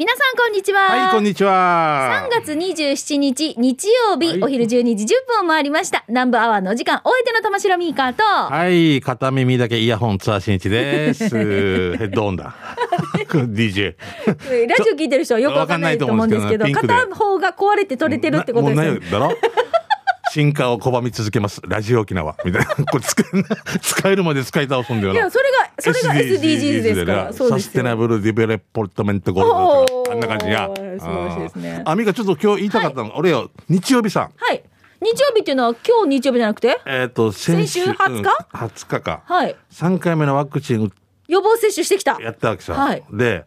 [0.00, 0.80] 皆さんこんにちは。
[0.80, 2.26] はい、こんにちは。
[2.32, 6.06] 3月27日日曜日、はいお昼12時10分を回りました。
[6.08, 11.28] 南部アワーのお時間、お相手の玉城ミーカーと、はい、片耳だけイヤホンツアー新一です。
[11.28, 12.54] ヘッドフォンだ。
[13.28, 13.94] DJ。
[14.26, 19.00] えーラジオ聞いてる人はよくわかんないと思うんですけど、片方が壊れて取れてるってことですよね。
[19.10, 19.36] だろ？
[20.32, 21.60] 進化を拒み続けます。
[21.66, 22.36] ラジオ沖縄。
[22.44, 22.66] みたいな。
[22.86, 25.18] これ使え使えるまで使い倒すんだよな。
[25.18, 27.24] いや、それが、それが SDGs ですから。
[27.26, 29.44] なそうですよ sustainable development go
[29.82, 30.12] ルド。
[30.12, 30.68] あんな感じや。
[30.98, 34.32] 素晴らしいですねあーあみかちょっと今日言いたかったの、俺よ、日曜日さん。
[34.36, 34.62] はい。
[35.02, 36.78] 日曜日っていうのは今日日曜日じゃなくて？
[36.86, 39.22] えっ、と、先週20日うん20日か。
[39.24, 39.56] はい。
[39.72, 40.92] 3回目のワクチン
[41.28, 42.20] 予防接種してきた。
[42.20, 42.74] やったわけさ。
[42.74, 43.44] はいで、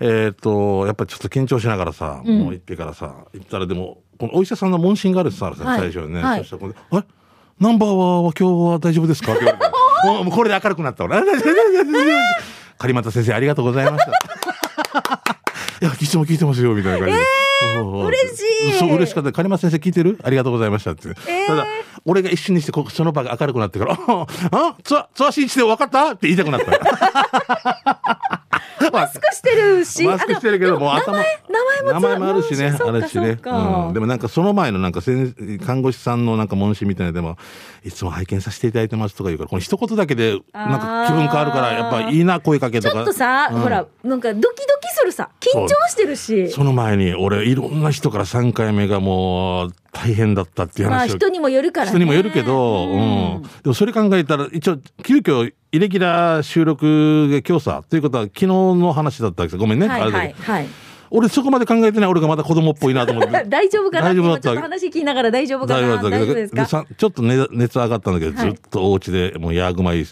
[0.00, 6.22] えっ、と、やっぱりちょっと緊張しながらさ、うんもう行ってからさ、行ったらでも、このお医者さんの問診があるってさ、はい最初にね。
[6.22, 7.04] はいそしたらこれ、あれ
[7.60, 9.32] ナンバーは今日は大丈夫ですか？
[9.34, 9.74] って言われて。
[10.04, 11.16] もうこれで明るくなった俺。
[12.78, 14.10] 狩俣先生ありがとうございました。
[15.80, 17.24] いや、いつも聞いてますよ、みたいな感じで。
[17.74, 18.40] そう嬉し
[18.76, 19.32] いそう、嬉しかった。
[19.32, 20.18] 狩俣先生聞いてる？
[20.22, 21.08] ありがとうございましたって。
[21.28, 21.66] えーただ、
[22.04, 26.12] 俺が一瞬にしてこその場が明るくなってから、 あ、あ、ツア、ツアー新一で分かった？
[26.12, 27.93] って言いたくなった。
[28.94, 30.04] マスクしてるし。
[30.04, 33.38] マスクしてるけどもう頭名前、名前も名前もあるしね、あるしね。
[33.42, 37.36] そうんでもなんかその前のなんか先看護師さんのなんか問診みたいなのでも、
[37.84, 42.94] いつも拝見させていただいてますとか言うから、この一言だけでなんか気分変わるから、やっぱいいな、声かけとか。
[42.94, 45.30] ちょっとさ、うんほら、なんかドキドキするさ。
[45.40, 46.50] 緊張してるし。
[46.50, 51.90] その前に俺いろんな人から3回目がもう大変だったっていうまあ人にもよるからね。
[51.92, 52.96] 人にもよるけど、う
[53.38, 53.42] ん。
[53.42, 59.88] でもそれ考えたら、一応、急遽、イレギュラー収録が今日さ、ということは昨日の話だったわけですごめんね。
[59.88, 60.68] はいあれだけどはいはい。
[61.10, 63.44] 俺そこまで考えてない俺がまだ子供っぽいなと思って。
[63.46, 64.08] 大丈夫かな？
[64.08, 66.66] 大丈夫だった今ちょっと話聞きながら大丈夫かな大丈夫だったけど
[66.96, 70.04] ちょっと、ね、熱上がったんだけど、はいずっとお家でもうヤーグマイ、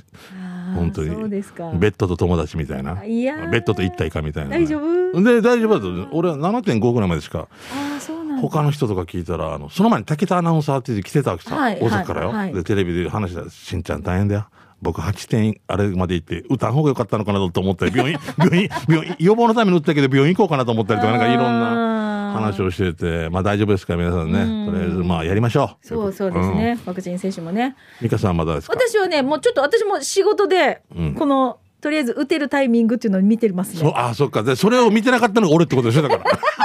[0.76, 1.10] 本当に。
[1.14, 1.72] そうですか。
[1.74, 3.04] ベッドと友達みたいな。
[3.04, 4.50] いやーベッドと一体化みたいな。
[4.50, 5.22] 大丈夫？
[5.22, 6.16] で、大丈夫だと。
[6.16, 7.40] 俺は7.5ぐらいまでしか。
[7.40, 8.21] ああ、そう。
[8.48, 11.54] 他の人とか聞いたら、あの、その前に竹田アナウンサーって来てたわけさ。
[11.56, 14.46] はい大阪からよ、はいはいで、テレビで話したら、しんちゃん大変だよ。
[14.80, 24.66] 僕8点あれまで行って、歌う方が良かったのかなと思ったり、病院、 病院、病院、予防のために打ったけど病院行こうかなと思ったりとか、なんかいろんな話をしてて、まあ大丈夫ですか皆さんね。
[24.66, 25.86] とりあえず、まあやりましょう。
[25.86, 26.78] そうそうですね。
[26.84, 27.76] ワクチン接種もね。
[28.00, 28.06] うん。
[28.06, 28.74] 美香さんはまだですか？
[28.76, 33.94] 私はね、もうちょっと私も仕事でうん、この、とりあえず打てるタイミングっていうのを見てますそう、ね。
[33.96, 34.42] あ、そっか。
[34.42, 36.24] で、それを見てなかったのが俺ってことでしょだから。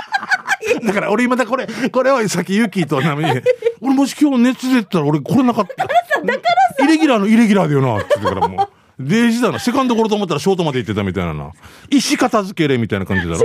[0.84, 3.32] だから俺今だこれ、これをさっきユキとなみに、
[3.82, 5.76] 俺もし今日熱出てたら俺これなかった。
[5.76, 6.06] だから
[6.78, 8.68] さ、イレギュラーのイレギュラーだよな、って言ってからもう。
[9.00, 9.60] デイジだな。
[9.60, 11.52] セカンドゴロと思ったらショートまで行ってたみたいなな。
[11.90, 13.40] 石片付けれみたいな感じだろ。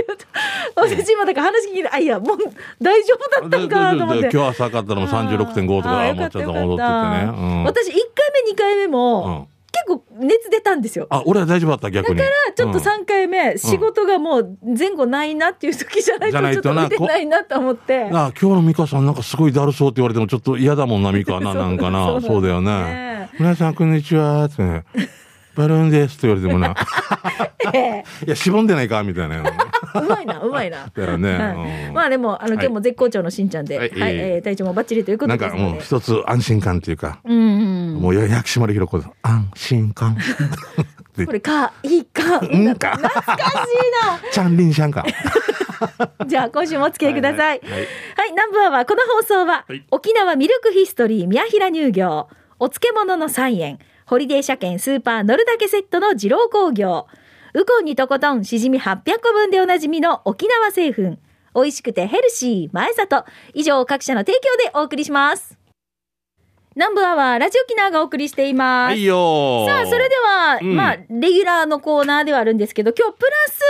[0.75, 2.37] 私今だから話聞いて、あ、いや、もう
[2.81, 4.29] 大丈夫だったんかなと思って。
[4.33, 7.31] 今日朝買ったらもう36.5とか、もうちょっと戻っててね。
[7.31, 7.97] うん私1回
[8.45, 11.07] 目2回目も、うん結構熱出たんですよ。
[11.09, 12.19] あ、俺は大丈夫だった、逆に。
[12.19, 18.03] だからちょっとうん3回目、仕事がもう前後ないなっていう時じゃないとちょっととな打てないなと思って。
[18.13, 22.21] あ今日の美香さんなんかすごいだるそうって言われてもちょっと嫌だもんな、 美香な、なんかな。
[22.21, 23.29] そうだよねね。
[23.39, 24.45] 皆さん、こんにちは。
[24.45, 24.83] ってね。
[25.55, 26.75] バルーンですって言われてもな。
[27.73, 29.43] ええ いや、しぼんでないかみたいな。
[29.95, 30.87] うまいな、うまいな。
[30.95, 31.37] だよね。
[31.37, 35.49] はいうんまあでも、あの、今日も絶好調のしんちゃんで、は、はいいえー体調もバッチリということなんか。
[35.55, 38.01] もう一つ安心感っていうか、うんうん。
[38.01, 40.17] もう薬師丸ひろ子の安心感。
[41.15, 42.39] で これ、か、いいか。
[42.39, 45.03] うんか懐かしいチャンリンシャンか。
[45.03, 45.13] な。
[46.27, 47.59] じゃあ、今週もお付き合いください。
[47.59, 47.81] はいはいはい
[48.15, 52.27] はい、南部アワー、この放送は、はい沖縄ミルクヒストリー宮平乳業、
[52.59, 57.07] お漬物の菜園、ホリデー車検スーパー乗るだけセットの二郎工業、
[57.55, 61.17] ウコンにとことんしじみ800個分でおなじみの沖縄製粉、
[61.53, 65.62] 美味しくてヘルシー前里、以上各社の提供でお送りします。
[66.75, 68.93] 南部アワー、ラジオ沖縄がお送りしています。
[68.93, 69.67] はいよー。
[69.67, 70.75] さあ、それでは、うん。
[70.75, 73.25] まあ、レギュラーのコーナーではあるんですけど、今日プ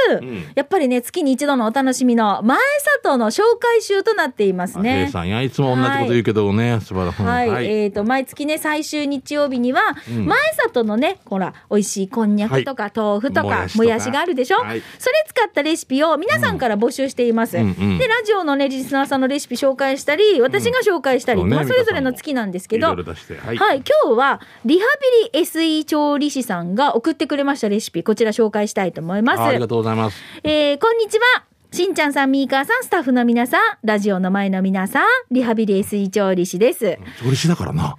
[0.09, 0.45] ラス、うん。
[0.55, 2.57] やっぱりね、月に一度のお楽しみの前
[3.03, 5.09] 里の紹介集となっていますね。
[5.11, 7.23] さんやいつも同じこと言うけどね、素晴らしい。
[7.23, 10.25] はい、えっ、と、毎月ね、最終日曜日には、うん。
[10.25, 13.83] 前里のね、ほら、美味しいこんにゃくとか、豆腐とか、もやしとか。
[13.83, 14.81] もやしがあるでしょ、はい。
[14.97, 17.57] それ使ったレシピを皆さんから募集しています。
[17.57, 17.63] うん。
[17.63, 17.97] うん。
[17.97, 22.92] で、ラジオのね、リスナーさんのレシピ紹介したり、私が紹介したり、そうねまあ、それぞれの月なんですけど。
[23.01, 23.57] はい。
[23.57, 24.85] はい、今日はリハ
[25.33, 29.39] ビリ SE 調理師さんが送ってくれましたレシピ、こちら紹介したいと思います。
[29.41, 30.21] あありがとうございます。
[30.43, 31.45] えーこんにちは。
[31.71, 36.99] しんちゃんさん、みーかーさん、スタッフの皆さん、ラジオの前の皆さん、リハビリ SE 調理師です。
[37.19, 37.95] 調理師だからな。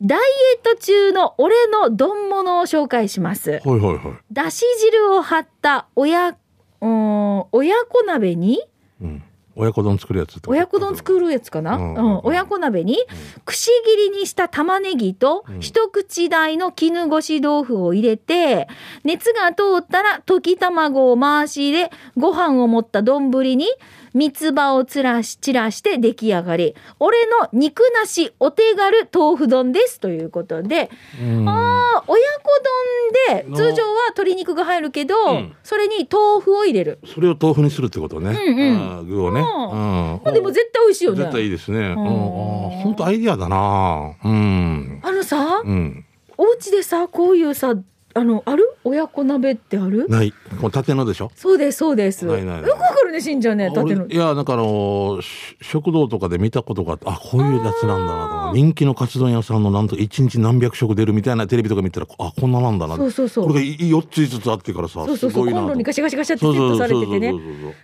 [0.00, 3.60] ダイエット中の俺の丼物を紹介します。
[3.64, 4.16] うんはいはいはい。
[4.32, 8.60] だし汁を張った親、うーん親子鍋に、
[9.00, 9.22] うん。
[9.56, 11.94] 親子丼作るやつ親子丼作るやつかな、ううん。
[11.94, 12.98] ん親子鍋に
[13.44, 15.60] くし切りにした玉ねぎとうん。
[15.60, 18.68] 一口大の絹ごし豆腐を入れて
[19.02, 23.66] 熱が通ったら溶き卵を回し入れご飯を盛った丼に
[24.16, 30.90] 三つ葉をつらし散らして出来上がり俺の肉なしお手軽豆腐丼ですということで、
[31.22, 38.30] うんあー親子丼で通常は鶏肉が入るけど、うんそれに豆腐を入れる、それを豆腐にするってことね。
[38.30, 39.40] うんうん具をね。
[39.40, 40.34] うん。
[40.34, 41.78] でも絶対美味しいよね絶対いいですね。
[41.78, 41.94] うん。
[41.96, 44.14] 本当アイディアだな。
[44.24, 45.00] うん。
[45.02, 46.04] あのさ、うん。
[46.38, 47.74] お家でさこういうさ
[48.16, 48.64] あのある？
[48.82, 50.08] 親子鍋ってある？
[50.08, 50.32] ない。
[50.32, 51.30] この縦のでしょ？
[51.36, 52.24] そうですそうです。
[52.24, 52.70] ないないない。
[52.70, 54.04] よくわかるねしんちゃんね縦の。
[54.04, 55.20] 俺いや、なんかあの
[55.60, 58.52] 食堂とかで見たことがあって、あ、こういうやつなんだなとか。
[58.54, 62.96] 人気のカツ丼屋さんのなんと一日何百食出るみたいなテレビとか見たら、あ、こんななんだな。
[62.96, 63.48] そうそうそう。
[63.48, 65.50] これが4つ5つあってからさ、そうそうそう。
[65.50, 67.34] コンロにガシャガシャガシャってセットされててね。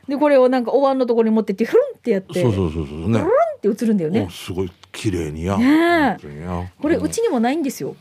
[0.08, 2.42] でこれをなんかお椀のところに持ってってフルンってやって。
[2.42, 3.18] そうそうそうそうね。
[3.18, 5.56] フルンって映るんだよおねすごい綺麗にや。
[5.58, 6.70] ねえ。
[6.80, 7.96] これうちにもないんですよ、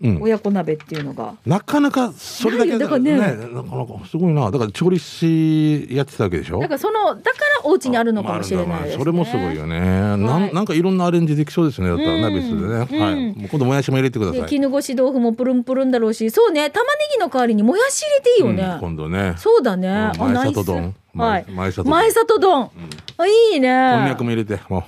[0.00, 0.22] うん。
[0.22, 1.34] 親子鍋っていうのが。
[1.44, 3.16] なかなかそれだけだからね。
[3.16, 4.50] なかなかすごいな。
[4.50, 6.60] だから調理師やってたわけでしょ？
[6.60, 10.54] だからそのだからお家にあるのかもしれないです、ね、それもすごいよね、なんはい。
[10.54, 12.22] なんかいろんなアレンジできそうですねだったらうん。
[12.22, 13.00] 鍋室でね、うん。
[13.00, 13.34] はい。
[13.34, 14.40] もう今度もやしも入れてください。
[14.42, 16.30] で絹ごし豆腐もプルンプルンだろうし。
[16.30, 19.34] そうね玉ねぎの代わりにもやし入れていいよね、うん今度ね。
[19.36, 20.94] そうだね、あ前里丼。
[21.14, 21.44] はい。
[21.48, 21.90] 前里丼。
[21.90, 22.70] 前里丼、
[23.16, 23.92] あいいね。
[23.94, 24.60] こんにゃくも入れて。
[24.68, 24.82] もう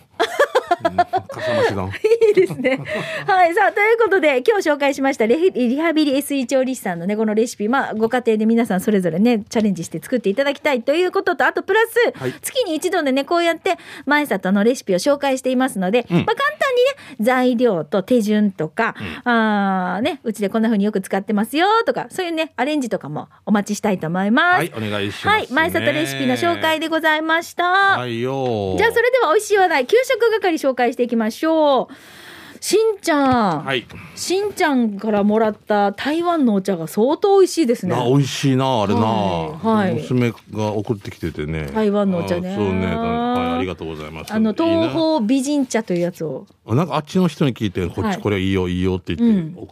[1.40, 2.80] うんかさ増し丼いいですね。
[3.26, 3.54] はい。
[3.54, 13.76] さあ、ということで、今日紹介しましたレヒリハビリ SE 調理師さんのね、このレシピ、まあ、ご家庭で皆さんそれぞれね、チャレンジして作っていただきたいということと、あと、プラス、はい月に一度でね、こうやって、
[14.06, 18.94] 前里のレシピを紹介していますので、うんまあ、簡単にね、材料と手順とか、
[19.24, 24.56] あーね、うちでこんな風によく使ってますよとか、そういうね、アレンジとかもお待ちしたいと思います。
[24.56, 25.48] はいお願いします、ね、はい。
[25.50, 27.70] 前里レシピの紹介でございました。
[27.70, 33.86] はいよじゃあそれでは美味しい話題給食係紹介していきましょうしんちゃん、はい。
[34.14, 37.96] しんちゃんからもらった台湾のお茶が相当美味しいですね。
[37.96, 39.90] な美味しいなあれな、はい。
[39.94, 40.02] はい。
[40.02, 41.70] 娘が送ってきててね。
[41.72, 42.52] 台湾のお茶ね。
[42.52, 42.86] あそうね。
[42.86, 44.32] はいありがとうございます。
[44.32, 46.46] あの東方美人茶というやつを。
[46.66, 48.16] なんかあっちの人に聞いてこっはい。
[48.16, 49.68] ちこれいいよいいよって言って、うん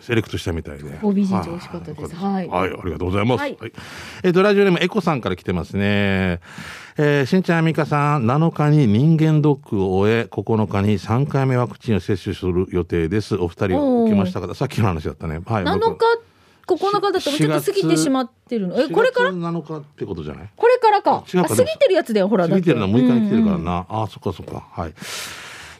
[0.00, 0.84] セレクトしたみたいで。
[0.84, 2.14] 東方美人茶美味しかったです。
[2.16, 2.48] はい。
[2.48, 3.52] はい、ありがとうございます、ははい。
[3.52, 3.56] い
[4.22, 6.40] えっ、とラジオネームエコさんから来てますね。
[6.98, 13.36] えーしんちゃんあみかさん7日に人間ドックを終え9日に3回目ワクチンを接種する予定です。
[13.36, 14.54] お二人は受けましたか？
[14.54, 15.40] さっきの話だったね。
[15.44, 15.78] はい7日？
[15.78, 16.04] 僕
[16.66, 18.80] 9日だったらちょっと過ぎてしまってるの？
[18.80, 20.48] えこれから？4月7日ってことじゃない？
[20.56, 21.16] これからか。
[21.18, 23.86] あ過ぎてるやつだよほら過ぎてるのは6日に来てるからな。
[23.88, 24.66] ああ、そっかそっか。
[24.72, 24.94] はい。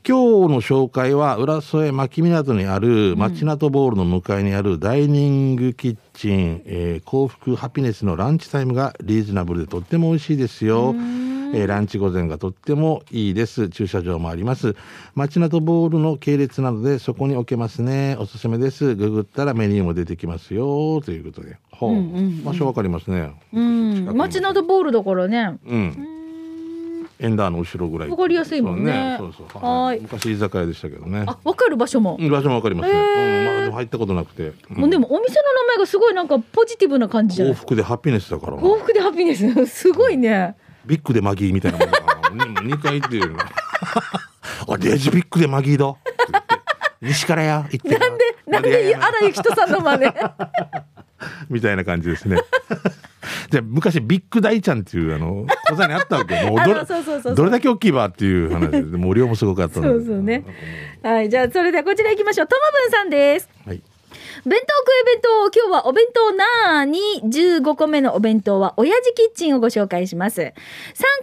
[0.08, 10.94] 今日の紹介は、浦添牧港にある、町ナトボールの向かいにあるダイニングキッチン、えー幸福ハピネスのランチタイムがリーズナブルでとっても美味しいですよ。
[10.96, 13.68] えーランチ午前がとってもいいです。
[13.68, 14.76] 駐車場もあります。
[15.16, 18.16] 町ナトボールの系列なので、そこに置けますね。
[18.20, 18.94] おすすめです。
[18.94, 21.00] ググったらメニューも出てきますよ。
[21.04, 21.56] ということで。
[21.72, 21.90] ほう。
[21.90, 23.32] うんうんうん場所わかりますね。
[23.52, 26.15] うん街などボールだからねうん。
[27.18, 28.10] エンダーの後ろぐらい。
[28.10, 31.24] わかりやすいもんねそうそうはい昔居酒屋でしたけどね。
[31.26, 32.98] あわかる場所もうん場所もわかりますね。
[32.98, 34.52] うん、まあ入ったことなくて。
[34.70, 37.54] うんもうでもお店の名前がすごいなんかポジティブな感じじゃない？
[37.54, 38.62] 幸福でハピネスだからな。
[38.62, 39.46] 幸福でハピネス？
[39.66, 42.30] すごいねビッグでマギーみたいなもんだから。
[42.30, 43.36] ね 二回言ってるよ。
[44.68, 45.94] あ、デージビッグでマギーだ。
[47.02, 47.98] 西からや、行って。
[47.98, 50.12] なんでなんで荒井人さんの真似？
[51.50, 52.38] みたいな感じですね。
[53.50, 56.50] じゃあ昔ビッグ大ちゃんっていうあの小座にあったわけよ。
[56.52, 60.44] もうどれだけ大きいわっていう話で、もう量もすごかったので そうそうね。
[61.02, 63.82] はいじゃあそれではこちら行きましょうともぶんさんですはい。
[64.44, 70.40] 弁当食え弁当今日はお弁当なーに15個目のお弁当は親父キッチンをご紹介します。
[70.40, 70.44] 3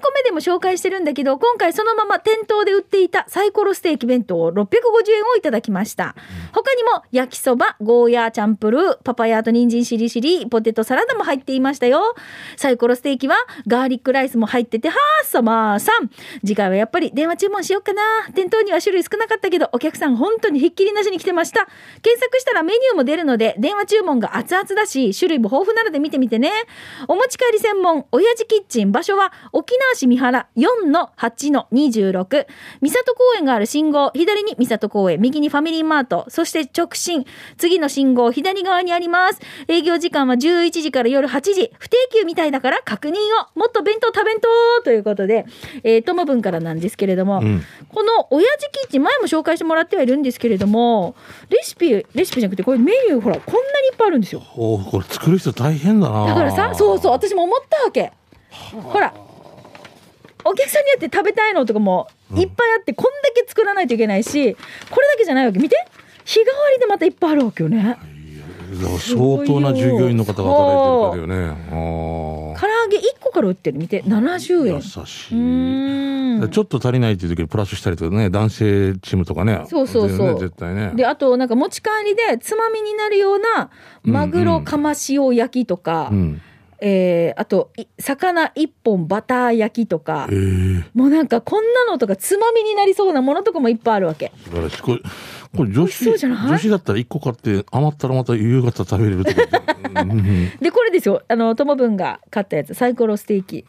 [0.01, 6.15] 個目でも紹介してるんだけど今回そのまま店頭で売っていたサイコロステーキ弁当650円をいただきました。
[6.53, 12.15] 他にも焼きそばゴーヤーチャンプルーパパヤと人参しりしりポテトサラダも入っていましたよ。
[12.57, 13.35] サイコロステーキは
[13.67, 16.09] ガーリックライスも入っててはーさまーさん。
[16.39, 18.01] 次回はやっぱり電話注文しようかな
[18.33, 21.67] 店頭には種類少なかったけどお客さん本当にひっきりなしに来てました。
[22.01, 26.51] 検索したらメニューも出るので電話注文が熱々だし種類も豊富なので見てみてね。
[27.07, 28.91] お持ち帰り専門親父キッチン。
[28.91, 32.45] 場所は沖縄市三原4の8の26
[32.81, 35.19] 三郷公園がある信号左に三郷公園。
[35.21, 36.25] 右にファミリーマート。
[36.29, 37.25] そして直進。
[37.57, 39.39] 次の信号左側にあります。
[39.67, 41.71] 営業時間は11時から夜8時。
[41.77, 43.59] 不定休みたいだから確認を。
[43.59, 44.47] もっと弁当食べんと
[44.83, 45.45] ということで、
[45.83, 47.63] えー、ともぶんからなんですけれども、うん。
[47.89, 51.15] この親父キッチン前も紹介してもらってはいるんですけれども
[51.49, 54.41] レシピレシピじゃなくてこれメニューほらこんなにいっぱいあるんですよ。
[54.55, 56.27] おーこれ作る人大変だな。
[56.27, 58.11] だからさそうそう私も思ったわけ。
[58.71, 59.13] ほら
[60.45, 64.55] お客さんによって食べたいのとかもいっぱいあって、こんだけ作らないといけないし
[64.89, 65.59] これだけじゃないわけ。
[65.59, 65.75] 見て。
[66.25, 67.97] 日替わりでまたいっぱいあるわけよね
[68.75, 71.57] 相当な従業員の方が働いてるからよね。
[71.69, 71.73] あ
[72.59, 76.49] 唐揚げ1個から売ってる見て70円あ優しうーんい。
[76.49, 79.63] ちょっと足りないっていう時にプラスしたりとかね、男性チームとかね。
[79.67, 80.91] そうそうそうね絶対ね。
[80.95, 83.69] であとなんか持ち帰りでつまみになるような
[84.03, 86.41] マグロかましお焼きとか、うん。
[86.85, 95.03] えーあとい魚一本バター焼きとかええもうなんかこんなのとかつまみになりそうなものとかもいっぱいあるわけ素晴らしい。
[95.55, 99.41] これ、女子、女子だったら一個買って余ったらまた夕方食べれるとか。
[100.01, 101.21] うんうんでこれですよ。
[101.27, 102.73] あのともぶんが買ったやつ。
[102.73, 103.65] サイコロステーキ。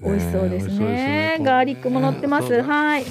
[0.00, 0.68] 美味しそうですね。
[0.68, 1.38] 美味しそうですね。
[1.42, 2.62] ガーリックも乗ってます。
[2.62, 3.04] はい。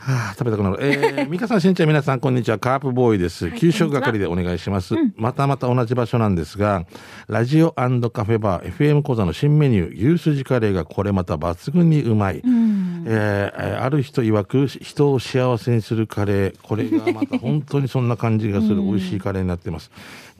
[0.00, 0.78] はあ、食べたくなる。
[0.80, 2.58] えー、ミカさん、しんちゃん、皆さん、こんにちは。
[2.58, 3.52] カープボーイです。
[3.52, 4.94] 給食係でお願いします。
[5.16, 6.86] またまた同じ場所なんですが、
[7.28, 12.38] ラジオカフェバー、FM 講座の新メニュー、牛すじカレーがこれまた抜群にうまい。
[12.38, 16.56] えーえーある人曰く、人を幸せにするカレー。
[16.62, 19.90] これがまた本当にそんな感じがする 美味しいカレーになってます。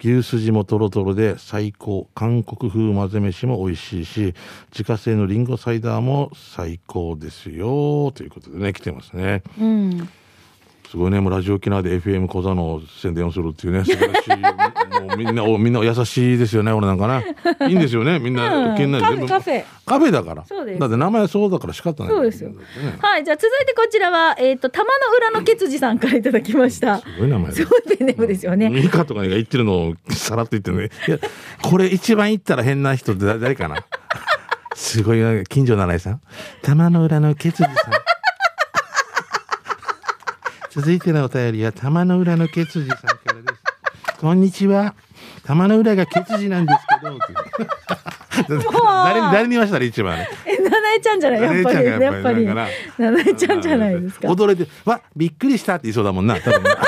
[0.02, 2.08] 牛すじもトロトロで最高。
[2.14, 4.34] 韓国風混ぜ飯も美味しいし、
[4.72, 8.12] 自家製のリンゴサイダーも最高ですよ。
[8.14, 9.42] ということでね、来てますね。
[9.60, 10.08] うん
[10.90, 14.30] すごいね、もうラジオ沖縄で FM 講座の宣伝をするっていうね、素晴らしい。
[15.06, 17.36] もうみんな、おみんな優しいですよね、俺なんかね。
[17.68, 20.44] いいんですよね、みんうな、ん県内カフェカフェカフェだから。
[20.44, 22.12] そうですだって名前そうだから仕方ない。
[22.12, 22.56] そうですよね
[23.00, 27.64] はいじゃあ続いてこちらはえっ、と玉の裏のケツジさんからいただきましたすごい名前だす。
[27.64, 30.90] ごいペンネームですよねミカとかが言ってるのをさらっと言ってるね。
[31.06, 31.18] いや、
[31.62, 33.76] これ一番言ったら変な人って誰誰かな？
[34.74, 36.20] すごいな、近所七重さん。
[36.62, 37.92] 玉の裏のケツジさん。
[40.80, 44.16] 続いてのお便りは玉の裏のケツジさんからです。
[44.18, 44.94] こんにちは。
[45.44, 48.58] 玉の裏がケツジなんですけど。
[49.04, 50.28] 誰に誰に言いましたら一番ね。
[50.46, 51.42] え七重ちゃんじゃない？
[51.42, 56.78] やっぱりやっぱり七重ちゃんじゃないですか驚いて、わ、びっくりしたって言いそうだもんな、 多分な。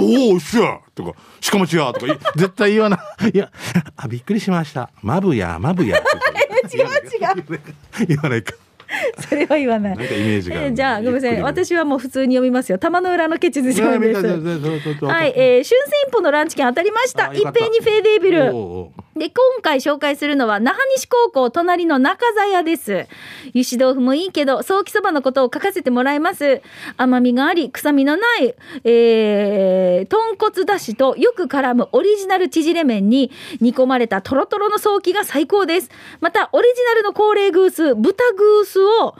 [0.00, 3.30] おお、しゃとか、しかも違うとか、い絶対言わない。
[3.34, 3.50] いや、
[3.96, 4.90] あ、びっくりしました。
[5.02, 5.96] まぶや、まぶや。
[6.72, 7.60] 違う違う
[8.06, 8.54] 言わないか。
[9.28, 9.96] それは言わない。
[9.96, 11.42] なんかイメージがじゃあごめんなさい。
[11.42, 12.78] 私はもう普通に読みますよ。
[12.78, 13.82] 玉の裏のケチズです。
[13.82, 15.64] ははい、えー、春戦
[16.08, 17.32] 一歩のランチ券当たりました。
[17.32, 18.44] 一平にフェーデービル。
[18.44, 23.06] おうおうで、今回紹介するのは、那覇西高校隣の中座屋です。
[23.54, 26.62] 油脂豆腐もいいけど、ソーキそばのことを書かせてもらいます。
[26.96, 33.30] 甘みがあり、臭みのない、えー、豚骨だしとよく絡むオリジナル縮れ麺に
[33.60, 35.90] 煮込まれたトロトロのソーキが最高です。
[36.20, 39.14] また、オリジナルの高齢グース、豚グースを、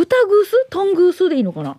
[0.00, 0.66] 豚グース？
[0.70, 1.76] トングースでいいのかな、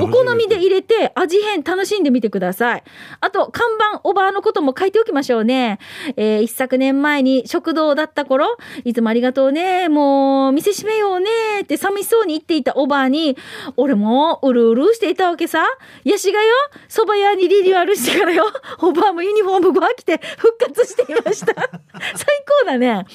[0.00, 2.84] お好みで入れて味変楽しんでみてください。
[3.20, 5.80] あと、看板おばあのことも書いておきましょうね。
[6.16, 11.28] えー一昨年前に食堂だった頃、いつもありがとうね、もう店閉めようね
[11.62, 13.36] って寂しそうに言っていたおばあに、
[13.76, 15.66] 俺もうるうるしていたわけさ。
[16.04, 16.54] ヤシがよ、
[16.88, 18.44] 蕎麦屋にリニューアルしてからよ、
[18.78, 21.54] おばあもユニフォームご飽きて復活していました。
[22.14, 22.26] 最
[22.62, 23.06] 高だね。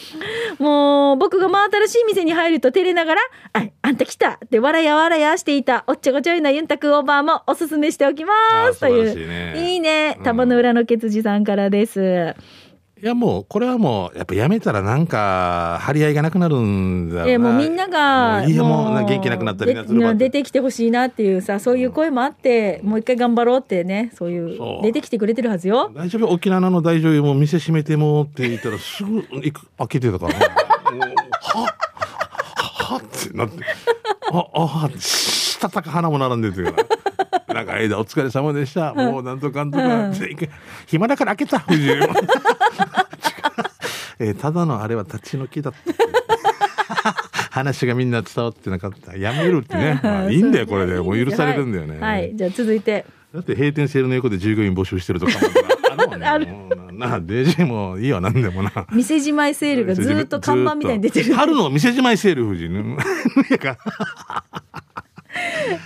[0.60, 3.22] もう僕が真新しい店に入ると照れながら、
[3.54, 8.34] あい、あんた来たって笑や笑やしていたおっちょこちょいなユンタクおばあもおすすめしておきま
[8.74, 8.86] す。
[8.86, 9.28] あという。
[9.28, 10.22] ねいいねう。
[10.22, 12.36] ん玉の裏のケツジさんからです。
[13.02, 25.92] いやもうこれはもうやっぱやめたらなんか張り合いがなくなるんだろうなえもうみんながもういいよもうな元気なくなったりなするわで出てきてほしいなっていうさそういう声もあって、もう一回頑張ろうってねそういうそう出てきてくれてるはずよ。
[25.96, 26.32] 大丈夫？
[26.32, 30.40] 沖縄の大女優も店閉めてもって言ったらすぐ行く開けてたからな
[30.96, 31.16] もう
[32.92, 33.64] ははってなって。
[34.32, 36.64] ああはしたたか花も並んでて。
[36.64, 36.72] か
[37.48, 38.94] らなんか間お疲れ様でした。
[38.94, 40.14] もうなんとかんとか、うん。
[40.88, 41.90] 暇だから開けた藤井。
[44.20, 45.80] えーただのあれは立ち退きだった。
[47.52, 49.18] 話がみんな伝わってなかった。
[49.18, 51.00] やめるってね、まあ、いいんだよこれで。
[51.00, 53.06] もう許されるんだよね、はい、はいじゃあ続いて。
[53.34, 55.34] だって閉店セールの横で従業員募集してるとか
[56.14, 56.48] ある
[56.96, 58.72] ななあ、デジもいいわ、なんでもな。
[58.92, 61.34] 店じまいセールがずっと看板みたいに出てる。
[61.34, 62.70] 春の店じまいセール、藤井。
[63.52, 63.78] やか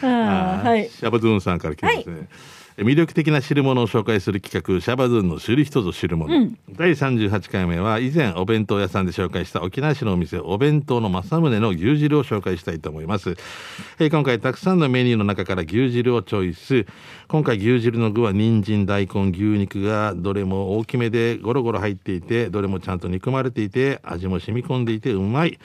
[0.01, 0.89] あーはい。
[0.89, 2.27] シャバドゥーンさんから来てますね。
[2.77, 6.49] 魅力的な汁物を紹介する企画、シャバドゥンの知る人ぞ知るもの。
[6.75, 13.37] 第38回目は、以前お弁当屋さんで紹介した沖縄市のお店、お弁当の正宗の牛汁を紹介したいと思います。
[13.99, 16.85] えー今回たくさんのメニューの中から牛汁をチョイス。
[17.27, 25.57] 今回牛汁の具は人参、大根、牛肉がどれも大きめでゴロゴロ入っていて、どれもちゃんと煮込まれていて、味も染み込んでいてうまい。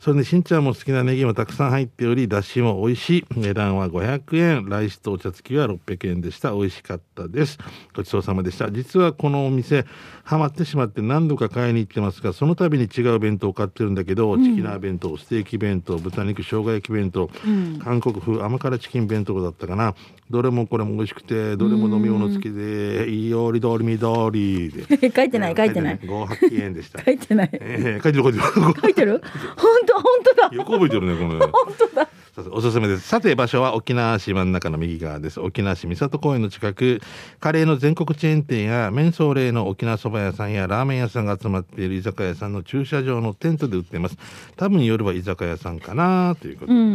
[0.00, 3.26] それでしんちゃんも好きなネギもたくさん入っており、だしも美味しい。
[3.36, 4.68] 値段は500円。
[4.68, 6.50] ライスとお茶付きは600円でした。
[6.50, 7.58] 美味しかったったです。
[7.94, 8.70] ごちそうさまでした。
[8.70, 9.86] 実はこのお店
[10.24, 17.30] ハマってしまって何度か買いに行ってますがその度に違う弁当を買ってるんだけど、チキナー弁当ステーキ弁当豚肉生姜焼き弁当、
[17.82, 19.94] 韓国風甘辛チキン弁当だったかな。
[20.30, 24.84] どれもこれも美味しくてどれも飲み物付きでいいよりどりみどりで。
[25.14, 25.98] 書いてない書いてない。
[25.98, 27.02] 5八円でした。
[27.04, 27.50] 書いてない。
[27.52, 28.44] えー、書いてる書いてる。
[28.82, 29.22] 書いてる？
[29.56, 30.56] 本当本当だ。
[30.56, 32.08] よく覚えてるねこの 本当だ
[32.50, 33.06] おすすめです。
[33.06, 35.40] さて、場所は沖縄市真ん中の右側です。
[35.40, 37.00] 沖縄市三郷公園の近く、
[37.38, 44.16] カレーの全国チェーン店や、麺相例の沖縄そば屋さんやラーメン屋さんが集まっている居酒屋さんの駐車場のテントで売っています。
[44.56, 46.90] 多分夜は居酒屋さんかなということで、うんう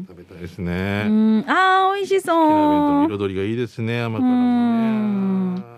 [0.00, 1.04] ん食べたいですね。
[1.06, 4.02] うんうんあー美味し沖縄弁当そうの彩りがいいですね。
[4.02, 5.73] 甘辛もね。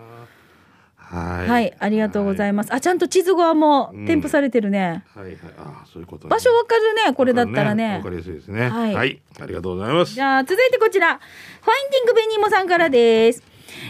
[1.09, 1.47] はい。
[1.49, 5.37] はいありがとうございますあちゃんと地図側も添付されてるね、はいはい。
[5.57, 8.69] あーそういうことね場所わかるねこれだったらねわかりやすいですね。
[8.69, 9.21] はいはい。
[9.39, 10.21] ありがとうございますじ。
[10.21, 13.43] ゃあ続いてこちらファインディングベニーモさんからです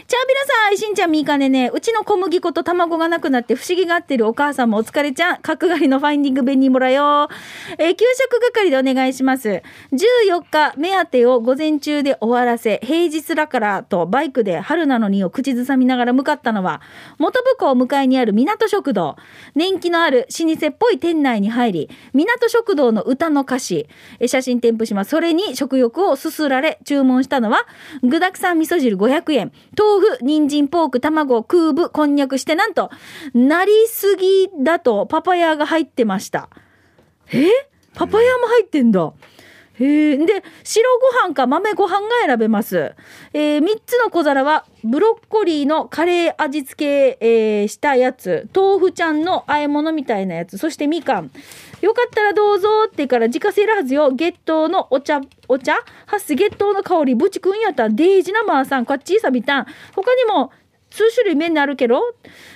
[0.07, 7.29] チャービラさん、しんちゃん、みーかねね、うちの小麦粉と卵がなくなって不思議がってるお母さんもお疲れちゃん、角刈りのファインディングベニーモラよ。
[7.77, 9.61] えー給食係でお願いします。
[9.91, 16.81] 14日、目当てを午前中で終わらせ、平日だからとバイクで春なのにを口ずさみながら向かったのは、
[17.17, 19.15] 元部港向かいにある港食堂。
[19.55, 23.87] 年季のある老舗っぽい店内に入り、港食堂の歌の歌詞、
[24.19, 25.11] え写真添付します。
[25.11, 27.65] それに食欲をすすられ、注文したのは、
[28.03, 32.89] 具沢山味噌汁500円、豆腐、人参、ポーク、卵、空部、こんにゃくして、なんと、
[33.33, 36.49] なりすぎだとパパヤが入ってました。
[37.31, 37.47] え？
[37.93, 39.13] パパヤも入ってんだ。
[39.79, 40.17] へえ。
[40.17, 40.89] で、白
[41.21, 42.95] ご飯か豆ご飯が選べます。
[43.33, 51.31] えー、3つの小皿は、ブロッコリーのカレー味付け、えーしたやつ、豆腐ちゃんの和え物みたいなやつ、そしてみかん。
[51.81, 54.11] よかったらどうぞってから自家製ラはずよ。
[54.11, 55.73] 月桃のお茶、お茶？
[56.05, 59.67] ハッス月桃の香り、ぶちくんやったデージなまーさん、こっちいさびたん。
[59.95, 60.51] 他にも、
[60.97, 62.01] 数種類麺にあるけど、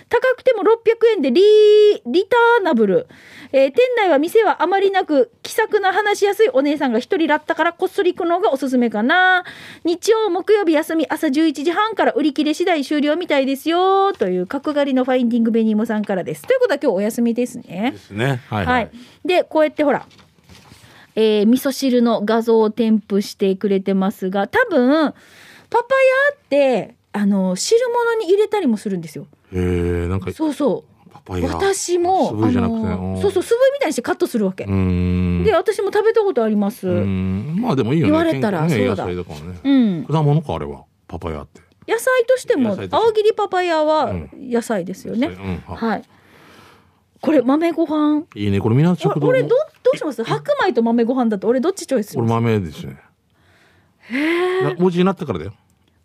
[0.09, 0.67] 高くても600
[1.15, 3.07] 円でリー、リターナブル。
[3.53, 9.43] えー店内は店はあまりなく、気さくな話しやすいお姉さんが一人だったからこっそり行くのがおすすめかな。
[9.83, 14.13] 日曜、木曜日休み、朝11時半から売り切れ次第終了みたいですよ。
[14.13, 16.41] という角刈りのファインディングベニーモさんからです。
[16.41, 17.97] ということは今日お休みですねで。
[17.97, 18.41] すね。
[18.49, 18.89] はいははい
[19.23, 19.27] い。。
[19.27, 20.05] で、こうやってほら、
[21.15, 25.13] えー味噌汁の画像を添付してくれてますが、多分、
[25.69, 25.95] パパ
[26.29, 29.27] ヤって、あの、汁物に入れたりもするんですよ。
[29.53, 30.91] へえ、なんかそうそう。
[31.27, 32.81] 私も、素いじゃなくて。
[32.83, 34.65] のそうそう、素振りみたいにしてカットするわけ。
[34.65, 34.71] で、
[35.53, 36.87] 私も食べたことあります。
[36.87, 38.11] まあでもいいよね。
[38.11, 40.05] 言われたらそうだ野菜だからね。
[40.07, 40.85] 果物かあれは。
[41.07, 41.61] パパイヤって。
[41.87, 45.27] 野菜としても青切りパパヤはうん野菜ですよね。
[45.27, 45.63] うん。
[45.67, 46.03] ははい。
[47.19, 48.23] これ、豆ご飯？
[48.33, 48.59] いいね。
[48.59, 49.27] これ港食堂。
[49.27, 49.55] 俺、ど、ど
[49.93, 50.23] うします？
[50.23, 52.97] 白米と豆ご飯だと、俺どっちチョイスしこれ豆ですね。
[54.63, 55.53] な文字になったからだよ。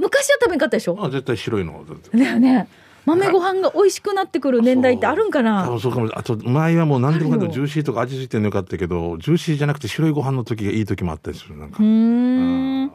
[0.06, 0.96] 昔は食べんかったでしょ？
[1.00, 1.84] あ、絶対白いの。
[1.84, 2.68] だってね
[3.04, 5.66] 豆ご飯が美味しくなってくる年代ってあるんか多な？
[5.68, 6.10] 分そうかも。
[6.14, 11.56] あと、前はもう何でもかんでもジューシーとか味付いてるのよかったけど、ジューシーじゃなくて白いご飯の時がいい時もあったりする。
[11.56, 11.82] なんかう。
[11.82, 12.92] ーん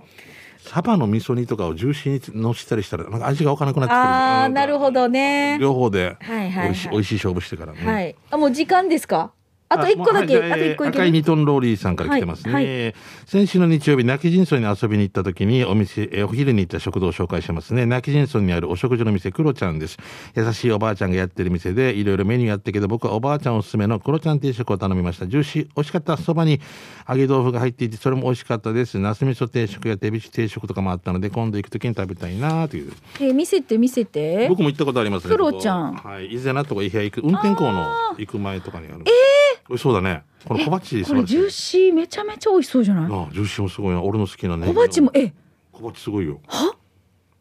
[0.59, 3.99] サバの味噌煮とかをジューシーにのしたりしたら、なんか味が分からなくなってくる。
[3.99, 5.53] ああなるほどね。
[5.53, 7.79] ね両方で、はいはいはい美味しい、美味しい勝負してからね。
[7.85, 9.31] はいあもう時間ですか？
[9.71, 12.53] あと一個だけあ,、と一個赤いニトンローリーさんから来てますね。
[12.53, 12.93] はい
[13.25, 17.85] 先週の日曜日、泣き人村に遊びに行った時にお店、えお昼に行った食堂を紹介しますね。
[17.85, 19.97] 泣き人村にあるお食事の店、クロちゃんです。
[20.35, 25.27] 優しいおばあちゃんがやってる店で、いろいろメニューやったけど、僕はおばあちゃんおすすめのクロちゃん定食を頼みました。
[25.27, 26.17] ジューシー、美味しかった。
[26.17, 26.59] そばに
[27.07, 28.99] 揚げ豆腐が入っていて、それも美味しかったです。
[28.99, 32.91] ナス味噌定食や手びち定食とかもあったので、今度行く時に食べたいなという。
[33.19, 35.31] えー見せて見せて僕も行ったことありますね。
[35.31, 36.27] クロちゃんここはい。
[36.27, 39.03] 伊勢なとか伊平行く、運転校の行く前とかにある。
[39.05, 39.40] ええ
[39.71, 40.23] 美味しそうだね。
[40.45, 43.11] この小鉢これジューシーめちゃめちゃ美味しそうじゃない？
[43.11, 44.03] ああ、ジューシーもすごいな。
[44.03, 44.67] 俺の好きなね。
[44.67, 45.09] 小鉢も？
[45.13, 45.31] え？
[45.71, 46.41] 小鉢すごいよ。
[46.47, 46.75] は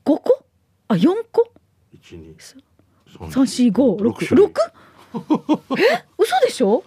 [0.04, 0.44] ？5個？
[0.86, 1.50] あ四個？
[1.92, 4.52] 一二三四五六六
[5.76, 6.04] え？
[6.16, 6.84] 嘘でしょ？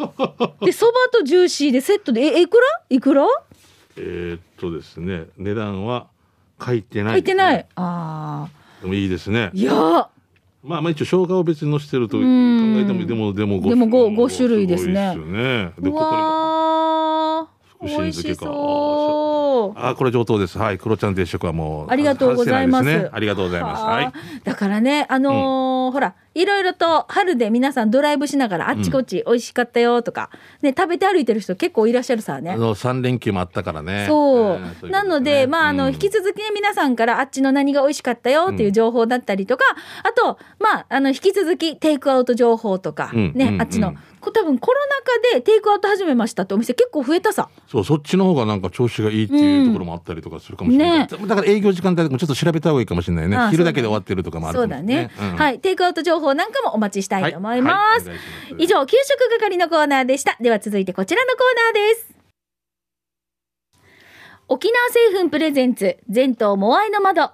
[0.61, 2.63] でそばとジューシーでセットでえいくら？
[2.89, 3.25] いくら？
[3.97, 6.07] えーっとですね、値段は
[6.65, 7.67] 書いてない、書いてない。
[7.75, 8.47] あ
[8.81, 9.45] でもいいですね。
[9.47, 9.51] あ。
[9.53, 10.07] いやー
[10.63, 12.79] まあまあ一応生姜を別にのしてると考ん。
[12.79, 14.93] えてもでもでもでも五五種類ですね。
[14.93, 15.71] ですよね。
[15.77, 17.47] でうここにも。
[17.67, 18.51] 福神美味し漬けか
[19.75, 20.57] あこれ上等です。
[20.57, 23.09] はい、クロちゃん定食はもうありがとうございます。
[23.11, 23.83] ありがとうございます。
[23.83, 24.05] はい。
[24.05, 24.39] はあ。
[24.43, 30.29] だからね、あのーほら、いろいろと春で皆さんドライブしながらあっちこっち美味しかったよとか、
[30.61, 32.57] ね、食べて歩いてる人結構いらっしゃるさねあ。
[32.57, 34.05] の3連休もあったからね。
[34.07, 34.59] そう。
[34.59, 39.63] んいことなので、まあ、あの、うん引き続きね、皆さんからあっちの何が美味しかったよっていう情報だったりとか、
[40.03, 47.49] あと、まあ、あの、引き続きテイクアウト情報とか、うんね、うんあっちの、多分コロナ禍でテイクアウト始めましたってお店結構増えたさ。
[47.67, 50.99] そう、そっちの方がなんか調子がいいっていうところもあったりとかするかもしれない。
[50.99, 53.37] ねだから営業時間帯でもちょっと調べた方がいいかもしれないね。
[53.51, 55.59] 昼だけで終わってるとかもあるそうだね、はい。
[55.59, 58.07] テイクアウト情報なんかもお待ちしたいと思います。
[58.07, 60.37] はいます以上、給食係のコーナーでした。
[60.39, 62.13] では続いてこちらのコーナーです。
[64.47, 67.31] 沖縄製粉プレゼンツ、全島モアイの窓。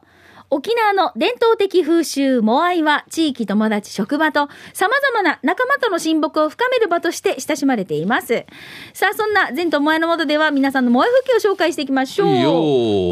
[0.52, 8.46] 沖縄の伝統的風習モアイは地域友達職場と様々な仲間との親睦を深める場として親しまれています。
[8.94, 12.30] さあ、そんな全島モアイの窓では皆さんのモアイ風景を紹介していきましょう。
[12.30, 12.52] いいよ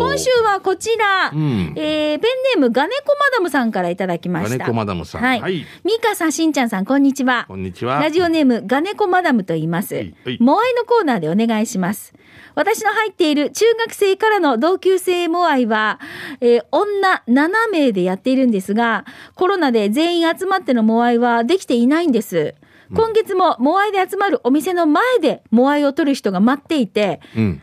[0.08, 4.58] 今週はこちら、うんえーペンネームガネコマダムさんからいただきました。
[4.58, 5.42] ガネコマダムさんはい。
[5.42, 7.46] はいミカさん、しんちゃんさん、こんにちは。
[7.48, 8.00] こんにちは。
[8.00, 9.94] ラジオネームガネコマダムと言います。
[9.94, 12.14] はいはいモアイのコーナーでお願いします。
[12.58, 16.00] 私の入っている中学生からの同級生モアイは、
[16.42, 22.56] えー女7名でやっているんですが、コロナで全員集まってのモアイはできていないんです。
[22.96, 27.62] 今月もモアイで集まるお店の前でモアイを取る人が待っていて、うん。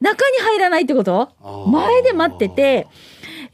[0.00, 1.30] 中に入らないってこと？
[1.70, 2.86] 前で待ってて、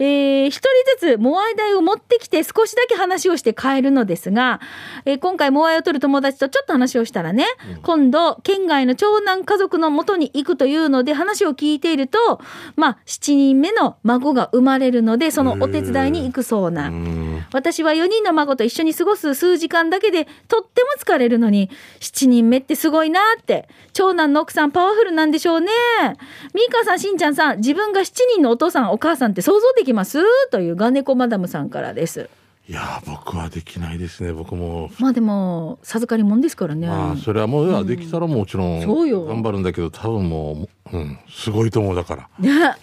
[0.01, 4.61] えー一人ずつモアイ台を持ってきて少しだけ話をして帰るのですが、
[5.05, 7.45] えー今回モアイを取る友達とちょっと話をしたらね、
[7.83, 12.41] 今度県外の長男家族の元に行くというので話を聞いていると、
[12.77, 16.89] まあ7人目の孫が生まれるのでそのお手伝いに行くそうな。
[16.89, 17.45] うん。
[17.53, 21.69] 私は4人の孫と一緒に過ごす数時間だけでとっても疲れるのに
[22.01, 23.69] 7人目ってすごいなって。
[23.93, 25.71] 長男の奥さんパワフルなんでしょうね。
[26.55, 30.19] ミーカーさんしんちゃんさん自分が7人のお父さんお母さんって想像できます
[30.51, 32.29] というガネコマダムさんからです。
[32.69, 34.33] いやー僕はできないですね。
[34.33, 34.91] 僕も。
[35.01, 39.25] まあでも授かりもんですからね、まあそれはもういやできたらもちろんそうよ。
[39.25, 42.29] 頑張るんだけど多分もううんすごいと思うだから。
[42.39, 42.75] ね。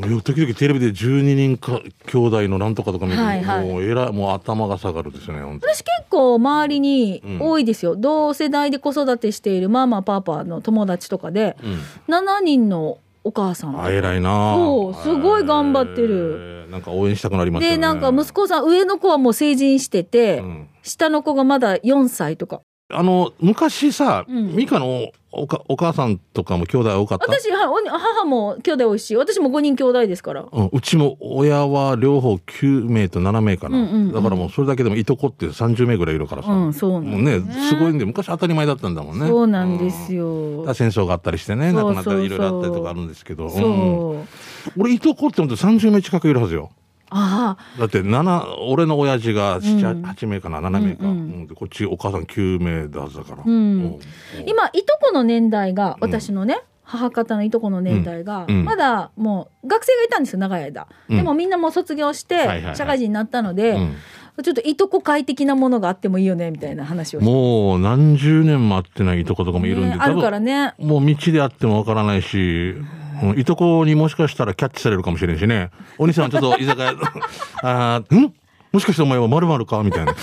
[0.00, 3.68] もう時々テレビで12人か兄弟のなんとかとか見ると、はいはい。
[3.68, 7.38] もうえらいもう頭が下がるですね本当私結構周りにうん。
[7.40, 12.14] 多いですよ、同世代で子育てしているママパパの友達とかでうん。
[12.14, 13.82] 7人のお母さん。
[13.82, 14.54] あ偉いな。
[14.54, 16.64] そうすごい頑張ってる。
[16.64, 16.70] えー。
[16.70, 17.76] なんか応援したくなりますよね。
[17.76, 20.68] でなんか息子さん上の子はもう成人してて、うん。
[20.82, 24.54] 下の子がまだ4歳とかあの昔さ、うん。
[24.54, 27.26] ミカのおかお母さんとかも兄弟多かった？
[27.26, 30.46] 私は母も兄弟多いし私も5人兄弟ですから。
[30.50, 34.12] うん、うちも親は両方9名と7名かな、うんうんうん。
[34.12, 39.26] だからもうそれだけでもいとこって30名ぐらいいるからさ、うんそうなんもうねすごいんで昔当たり前だったんだもんね。
[39.26, 44.28] そうなんですよ、よ、だから戦争があったりしてね亡くなったりいろいろあったりとかあるんですけど、そう、うん。
[44.78, 46.70] 俺いとこって本当30名近くいるはずよ
[47.10, 47.78] ああ。
[47.78, 50.04] だって7俺の親父が7、うん。
[50.04, 51.46] 8名かな7名か、うんうんうん。
[51.46, 53.98] でこっちお母さん9名だはずだから、うん。
[54.46, 56.10] 今いとこの年代がうん。
[56.10, 58.58] 私のね、母方のいとこの年代が、うん。
[58.60, 58.64] うん。
[58.64, 61.16] まだもう学生がいたんですよ長い間、うん。
[61.16, 62.76] でもみんなもう卒業してはいはいはい。
[62.76, 63.96] 社会人になったので、うん。
[64.42, 70.74] ちょっといとこ会的なものがあってもいいよねみたいな話をもう何十年も会ってないいとことかもいるんで、ねあるからね。
[70.78, 72.74] もう道であってもわからないし、
[73.22, 75.70] うんいとこにもしかしたらキャッチされるかもしれんしね。
[75.98, 76.92] お兄さんちょっと居酒屋、
[77.62, 78.32] あん？
[78.72, 79.82] もしかしてお前は〇〇か？
[79.82, 80.14] みたいな。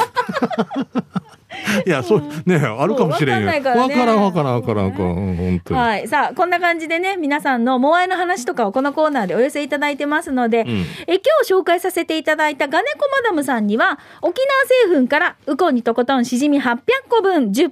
[1.86, 3.48] いや、そう、ね、あるかもしれんよ。
[3.48, 3.54] わ
[3.90, 5.16] からんわからんわからんわからん。
[5.18, 5.80] うん本当に。
[5.80, 6.08] はい。
[6.08, 10.68] さあ、こんな感じでね、皆さんのモアイの話とかをこのコーナーでお寄せいただいてますので、ん
[11.08, 14.42] え今日紹介させていただいたガネコマダムさんには、沖
[14.88, 16.78] 縄製粉からウコンにとことんしじみ800
[17.10, 17.72] 個分10本入りの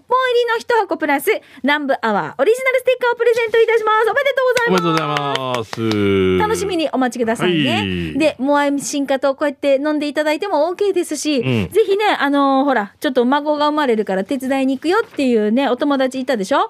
[0.59, 1.31] 1箱プラス、
[1.63, 4.09] 南部アワーオリジナルステッカーをプレゼントいたします。
[4.09, 4.81] おめでとうございます。
[4.81, 5.07] おめでとうござい
[5.57, 6.37] ます。
[6.39, 7.75] 楽しみにお待ちくださいね。
[7.75, 16.69] はいで、モアイ進化とこうやって飲んでいただいても OK ですし、んぜひね、あのーほら、ちょっと孫が生まれるから手伝いに行くよっていうね、お友達いたでしょ？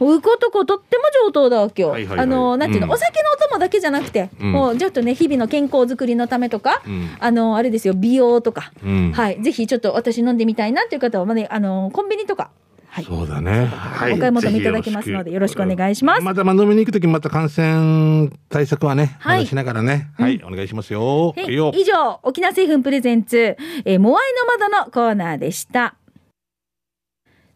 [0.00, 0.14] うん。
[0.14, 1.90] うことこ、とっても上等だわけよ。
[1.90, 2.26] はいはいはい。
[2.26, 2.92] あのーなんていうの、うん。
[2.92, 4.52] お酒のお供だけじゃなくて、うん。
[4.52, 7.10] もうちょっとね、日々の健康づくりのためとか、うん。
[7.18, 9.12] あのーあれですよ、美容とか、うん。
[9.12, 12.50] はい、ぜひちょっと私飲んでみたいなっていう方は、まあね、あのーコンビニとか、
[12.90, 13.04] はい。
[13.04, 13.66] そうだね。
[13.66, 14.14] はい。
[14.14, 15.62] お買い求めいただけますのでよろしく。
[15.62, 16.22] お願いします。
[16.22, 19.46] またまあ飲みに行くときまた感染対策はね、はい。
[19.46, 20.08] しながらね。
[20.18, 21.34] はい、お願いしますよ。
[21.36, 24.24] 以上、沖縄製粉 presents、えーモアイ
[24.58, 25.96] の窓のコーナーでした。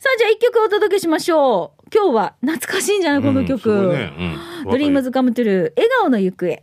[0.02, 1.88] さあ、じゃあ一曲お届けしましょう。
[1.94, 3.70] 今日は懐かしいんじゃないこの曲。
[4.68, 6.60] ドリームズカムトゥルー、笑顔の行方。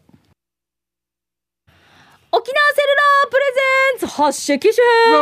[2.31, 3.43] 沖縄セルラープレ
[3.99, 4.77] ゼンツ発射機種。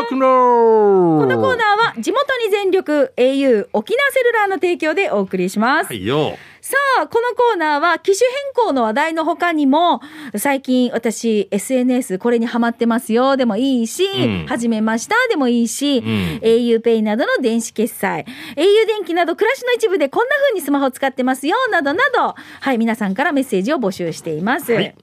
[0.09, 5.87] このコーナーは地元に全力 au 沖縄セルラーの提供でお送りします。
[5.87, 6.37] はいよ。
[6.59, 10.01] さあ、このコーナーは機種変更の話題の他にも、
[10.35, 13.37] 最近私 SNS これにハマってますよ。
[13.37, 14.45] でもいいし、うん。
[14.47, 15.15] 始めました。
[15.29, 16.03] でもいいし、ん。
[16.41, 18.25] auPay などの電子決済、
[18.57, 21.55] au 電気など暮らしの一部でこんな風にスマホを使ってますよ。
[21.71, 24.73] などなど、はい、皆さんからメッセージを募集しています。
[24.73, 24.93] はい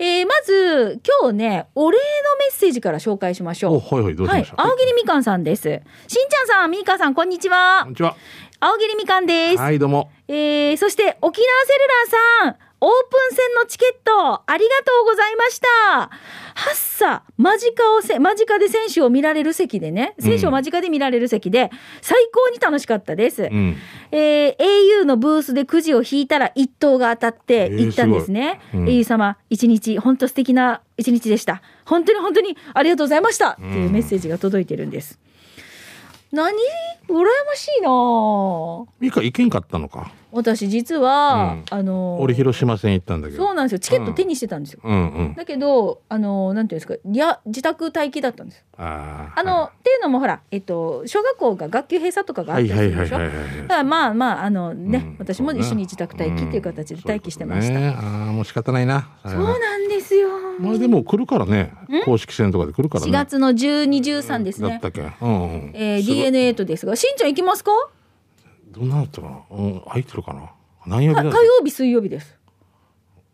[0.00, 2.02] えーまず、今日ね、お礼の
[2.38, 3.76] メッセージから紹介しましょう。
[3.76, 5.62] お、はいはい、どうしはいまし、た青桐みかんさんです。
[5.62, 7.90] しんちゃんさん、みーかさん、こんにちはこん。
[7.90, 8.14] にちは。
[8.60, 9.58] 青桐みかんです。
[9.58, 10.10] はい、どうも。
[10.28, 15.66] えー、そして沖縄セルラーさん、オープン戦のチケット、ありがとうございました。
[16.54, 21.70] ハッサ、間近をせ、間近で選手を見られる席でね、選手を間近で見られる席で、
[22.02, 23.44] 最高に楽しかったです。
[23.44, 23.76] うん。
[24.12, 24.56] えー
[25.00, 28.60] au のブースでくじを引いたら一等が当たって行ったんですね。
[28.72, 31.62] えーす au 様、一日、本当素敵な一日でした。
[31.84, 35.18] 本当に本当にありがとうございましたっていうメッセージが届いてるんです。
[36.30, 36.52] 何？
[37.08, 40.12] 羨ましいなぁミカ行けんかったのか？
[40.30, 43.42] 私実は、うんあの俺広島戦行ったんだけど。
[43.44, 45.34] そうなんですよチケット手にしてたんですよ、うんうん。
[45.34, 49.40] だけどあのなんていうんですかいや自宅待機だったんですああ。
[49.40, 53.16] あの、っていうのもほらえっと小学校が学級閉鎖とかがあはいったりするでしょ？
[53.16, 53.56] はいはいはいはい。
[53.62, 59.08] だからまあまああのね、うん私も一緒に自宅待機っていう形で待機してました、うんそういうねああ、もう仕方ないな。
[59.24, 60.28] そうなんですよ
[60.60, 61.72] まあでも来るからね。
[62.04, 63.10] 公式戦とかで来るからね。
[63.10, 65.00] 4月の1213ですねだったっけ？
[65.20, 65.70] うんうん。
[65.74, 67.70] えー、DNA とですがしんちゃん行きますか？
[68.70, 69.56] どんなだったかな？
[69.56, 70.50] うん、入ってるかな？
[70.86, 72.36] 何曜日火曜日水曜日です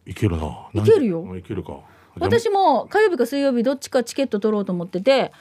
[0.07, 0.69] いけるな。
[0.75, 1.79] いけるようんいけるか。
[2.19, 5.33] 私も火曜日か水曜日どっちかチケット取ろうと思ってて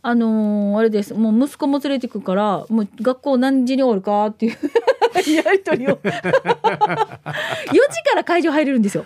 [0.00, 4.52] あのーあれですもう息子も連れてくからもう学校何時に終わるかっていう
[5.44, 7.20] やり取りを 4時か
[8.16, 9.04] ら会場入れるんですよ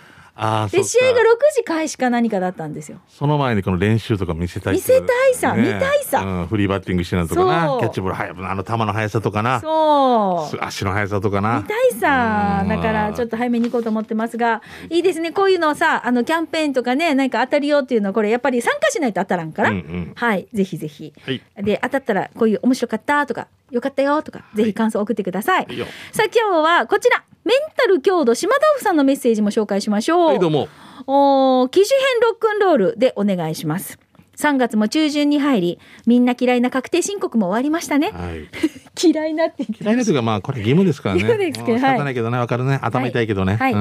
[0.71, 1.23] で試合が6
[1.53, 2.99] 時開始か何かだったんですよ。
[3.09, 6.21] その前にこの練習とか見せたい見せたいさ見たいさ。
[6.21, 7.77] うん、フリーバッティングしてるのとかな。
[7.79, 9.59] キャッチボール速くあの球の速さとかな。
[9.59, 10.57] そう。
[10.61, 11.59] 足の速さとかな。
[11.59, 12.59] 見たいさ。
[12.63, 12.69] うん。
[12.69, 15.33] だからちょっと早めに行こうと思ってますがいいですね。
[15.33, 20.13] こういうのをさあのキャンペーンとかねなんか当たるよっていうのはこれやっぱり参加しないと当たらんから、うんうん。
[20.15, 20.47] はい。
[20.53, 21.13] ぜひぜひ。
[21.21, 21.41] はい。
[21.57, 25.73] で当たったらこういう面白かったとかよかったよとかぜひ感想を送ってください、い。
[25.73, 25.85] いよ。
[26.13, 27.23] さあ今日はこちら。
[27.45, 30.67] メンタル強度島豆腐さんのメッセージも紹介しましょう、はいどうも。
[31.07, 33.97] お機種編ロックンロールでお願いします。
[34.39, 38.11] 3月も中旬に入りみんな嫌いな確定申告も終わりましたね。
[38.11, 38.47] はい。
[39.01, 41.21] 嫌いなって嫌いなというかまあこれ義務ですからね。
[41.21, 42.37] 義務ですけどうん仕方ないけどね。
[42.37, 42.79] わかるね。
[42.81, 43.73] 頭痛いけどね、はい。
[43.73, 43.79] うん。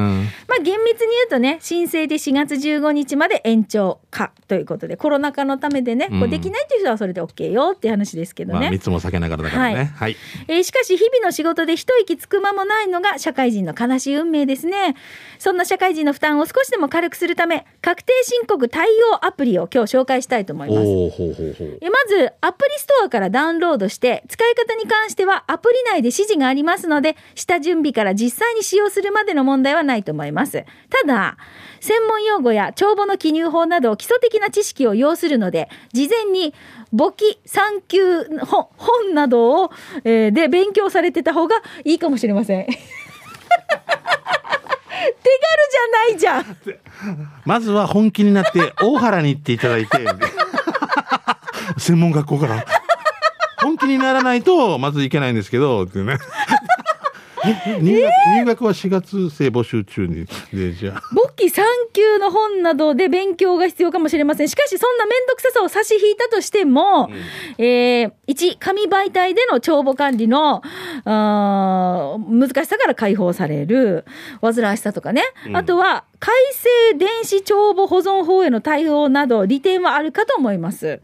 [0.48, 9.92] まあ厳密に言うとね申請で4月15日まで延長かということでコロナ禍のためでね、こううんできないという人はそれで OK よっていう話ですけどね、まあ密も避けながらだからね。
[9.94, 10.16] はい、
[10.48, 14.96] えーしかし日々の仕事で一息つく間もないのが社会人の悲しい運命ですね。
[15.38, 20.80] そんな社会人の負担を少しでも軽くするため確定申告対応アプリを今日紹介したいと思います。
[20.80, 21.78] おおほうほうほう。
[21.80, 30.64] えまずアプリストアからダウンロードして使い方に関してはアプリ内で指示がありますので下準備から実際に使用するまでの問題はないと思います。
[30.90, 31.36] ただ
[31.80, 36.54] 専門用語や帳簿の記入法など基礎的な知識を要するので事前に
[36.92, 39.70] 簿記産休本本などを、
[40.04, 42.66] えーで勉強されてた方がいいかもしれません
[45.70, 46.56] じゃないじゃん。
[47.44, 49.98] まずは本気になって大原に行っていただいて。
[51.78, 52.64] 専門学校から。
[53.60, 56.18] 本気にならないとまずいけないんですけどっていうね。
[57.80, 64.48] 入学入学は4月生募集中にでじゃあ簿記3級の本などで勉強が必要かもしれません。
[64.48, 67.10] しかし、そんな面倒くささを差し引いたとしても、
[67.58, 70.62] えー、1、紙媒体での帳簿管理の、
[71.04, 74.04] あー難しさから解放される、
[74.40, 75.22] 煩わしさとかね。
[75.46, 75.56] うん。
[75.56, 81.00] あとは、改正電子帳簿保存法への対応など、利点はあるかと思います。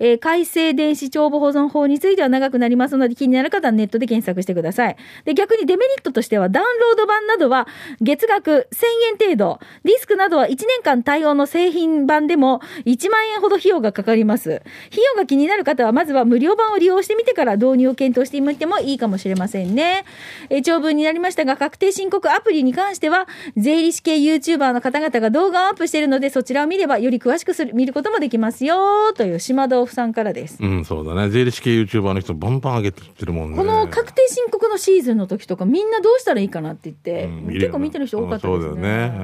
[0.00, 4.96] えー改正電子帳簿保存法については長くなりますので、気になる方はネットで検索してください。
[5.24, 7.68] で、逆にデメリットとしては、ダウンロード版などは
[8.00, 14.62] 月額1000円程度、ディスクなどは1年間対応の製品版でも1万円ほど費用がかかります。
[14.90, 20.04] 費用が気になる方は、まずは無料版を利用してみてから導入を検討してみてもいいかもしれませんね。
[20.48, 30.58] えー長文になりましたが、確定申告アプリに関しては、税理士系 YouTube YouTuber の方々が動画をアップしているので、そちらを見ればより詳しくする見ることもできますよ、という島豆腐さんからです。
[30.60, 38.64] うんそうだね税理士系 YouTuber の人バンバン上げてるもんねこの確定申告のシーズンの時とかみんなどうしたらいいかなって言って、うん結構見てる人多かったですね。
[38.64, 39.14] うんそうだよね。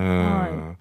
[0.50, 0.76] うん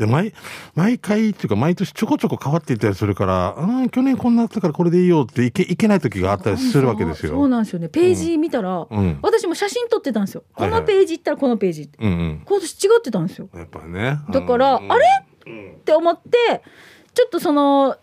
[0.00, 0.32] で毎
[0.74, 7.32] 毎回っていうか毎年ちょこちょこ変わっていったりするから、うん去年こんなだったからこれでいいよっていけいけない時があったりするわけですよ。
[7.32, 7.88] そうなんですよね。
[7.88, 10.44] ページ見たら、うん私も写真撮ってたんですよ。
[10.54, 11.98] このページ行ったらこのページって。
[12.00, 12.42] うんうん。
[12.46, 13.48] 今年違ってたんですよ。
[13.54, 14.18] やっぱりね。
[14.30, 15.04] だから、うんあれ？
[15.46, 16.62] って思って、
[17.12, 17.96] ちょっとその、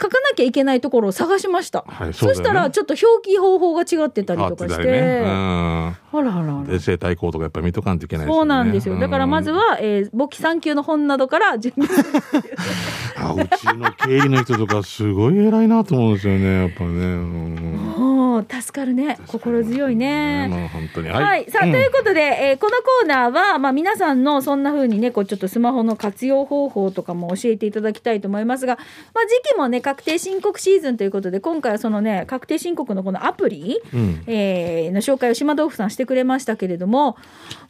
[0.00, 1.84] 書かなきゃいけないところを探しました。
[1.86, 4.84] そはいそねしたらちょっと表記方法が違ってたりとかして。
[4.84, 5.22] ね。
[5.24, 5.28] うん。
[5.28, 6.74] あらあらあら。
[6.74, 8.38] 衛生対抗とかやっぱり見とかんといけないですよね。
[8.40, 8.98] そうなんですよ。
[8.98, 9.56] だからまずうん。
[9.56, 11.88] は、えー簿記3級の本などから準備。
[13.16, 16.62] あうちの経理の人とかすごい偉いなと思うんですよね。
[16.62, 18.03] やっぱね。
[18.34, 19.16] うんもう助かるね。
[19.28, 20.48] 心強いね。
[20.48, 21.08] もう本当に。
[21.08, 28.76] はい、さあ、うんということで、えーこのコーナーは、まあ、皆さんのそんな風にね、こうちょっとスマホの活用方法とかも教えていただきたいと思いますが、
[29.14, 34.24] まあ、時期もね、確定申告シーズンということで、今回はそのね、確定申告のこのアプリ、うん。
[34.26, 37.16] えーの紹介を島豆腐さんしてくれましたけれども、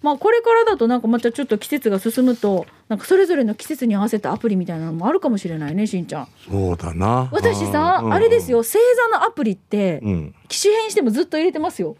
[0.02, 6.28] まあ、これからだとなんかまたちょっと季節が進むと、なんかそれぞれの季節に合わせたアプリみたいなのもあるかもしれないね、しんちゃん。
[6.50, 7.28] そうだな。
[7.32, 8.52] 私さ、うんあれです。
[8.52, 8.78] よ、星
[9.12, 10.34] 座のアプリって、うん。
[10.48, 11.96] 機種変してもずっと入れてますよ。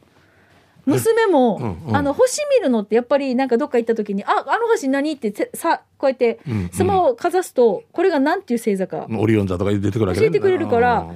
[0.87, 11.07] 娘も、うんうんあの星見るのってやっぱりなんかどっか行った時に「ああの星何?」ってせさこうやってうんうんスマホをかざすとこれが何ていう星座かオリオン座とか出てくるわけね教えてくれるから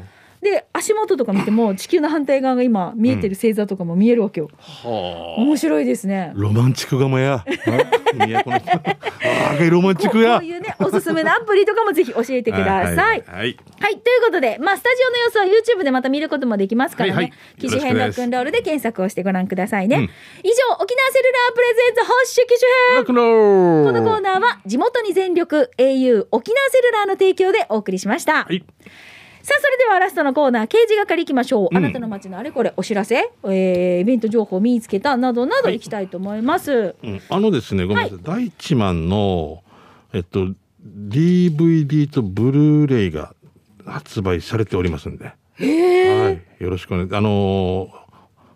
[0.40, 5.40] で足元とか見ても地球の反対側が今見えてる星座とかも見えるわけよ、はあ。
[5.40, 6.32] 面白いですね。
[6.34, 7.44] ロマンチックがもや。
[8.14, 8.56] 都の。
[8.56, 8.62] あ
[9.60, 10.48] あ、ロマンチックやこうこう。
[10.48, 12.96] いうねおすすめのアプリとかもぜひ教えてください。
[12.96, 13.22] はい。
[13.26, 13.56] はい。
[13.80, 17.14] はい、ということで、まあ、スタジオの様子は YouTube でまた見ることもできますからね。
[17.14, 19.96] はいはい機種編ロックンロールで検索をしてご覧くださいね。
[19.96, 20.10] うん以上、
[20.80, 23.12] 沖縄セルラープレゼンツ発ッ機種編こ
[23.92, 28.44] のコーナーは地元に全力 au 沖縄セルラーの提供でお送りしました。
[28.44, 28.64] はい。
[29.48, 31.68] さあ、それではラストのコーナー、刑事係行きましょう。
[31.70, 31.76] うん。
[31.78, 36.94] あなたの街のあれこれ、お知らせ、えーイベント情報見つけたなどなど行きたいと思います。
[37.02, 39.62] うん、あのですね、ごめんなさい、大一万の、
[40.12, 40.48] えっと、
[40.84, 43.34] DVD とブルーレイが
[43.86, 47.97] 発売されておりますんで、はい、よろしくお願い、あのー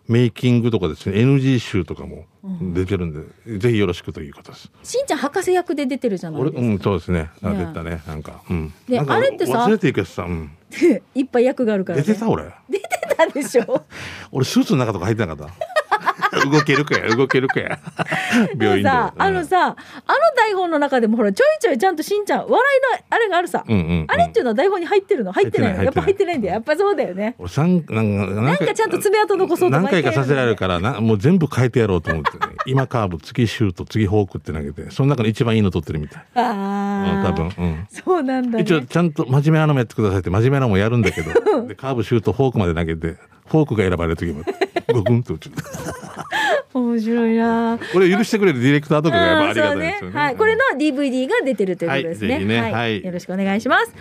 [0.07, 2.25] メイキングとかですね、NG 集とかも
[2.73, 3.13] 出てるん
[3.45, 4.69] で、ぜひよろしくということです。
[4.83, 6.67] しんちゃん博士役で出てるじゃない俺、ですか。
[6.67, 7.29] うん、そうですね。
[7.41, 8.73] あね出たね、なんか、うん。
[8.87, 10.51] であれってさ忘れていくやつさ、うん。
[11.15, 12.03] いっぱい役があるから、ね。
[12.03, 12.43] 出てた俺。
[12.69, 13.85] 出てたでしょ。
[14.31, 15.53] 俺、スーツの中とか入ってなかった。
[16.51, 17.79] 動けるかや、動けるかや。
[18.59, 18.89] 病院で。
[18.89, 19.75] さ、あのさ、あの
[20.35, 23.63] 台本の中でもほら、ちょいちょいちゃんとしんちゃん、笑いのあれがあるさ。
[23.67, 25.31] うんうんうんあれっていうのは台本に入ってるの？
[25.31, 25.83] 入ってないの？
[25.83, 26.53] やっぱ入ってないんだよ。
[26.55, 27.35] やっぱそうだよね。
[27.37, 36.47] 俺三なんかなんかちゃんと爪痕残そうと何回かさせられるかからなもう全部変えてやろうと思って、ね、 今カーブ次シュート次フォークって投げてその中で一番いいの取ってるみたい、あうん、
[37.19, 37.23] あ。
[37.27, 38.63] 多分、うん、そうなんだね。
[38.63, 44.43] 一応ちゃんと真面目なのもやってくださいって真面目なのもやるんだけどでカーブシュートフォークまで投げてフォークが選ばれる時も
[44.91, 45.51] ゴクンと打つ
[46.73, 47.79] 面白いな。
[47.91, 52.35] これ許してくれるディレクターとかがやっぱありがたいですよねはい、これの DVD が出てるということですね。
[52.35, 53.85] はいねはいよろしくお願いします。
[53.85, 53.95] じゃ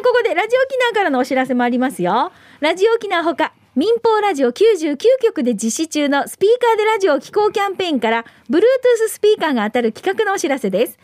[0.00, 2.32] あここでラジオ沖縄からのお知らせもありますよ。
[2.60, 3.52] ラジオ沖縄ほか。
[3.76, 8.62] 民放ラジオ99局で実施中のスピーカーでラジオを聞こうキャンペーンから Bluetooth
[9.08, 10.98] スピーカーが当たる企画のお知らせです。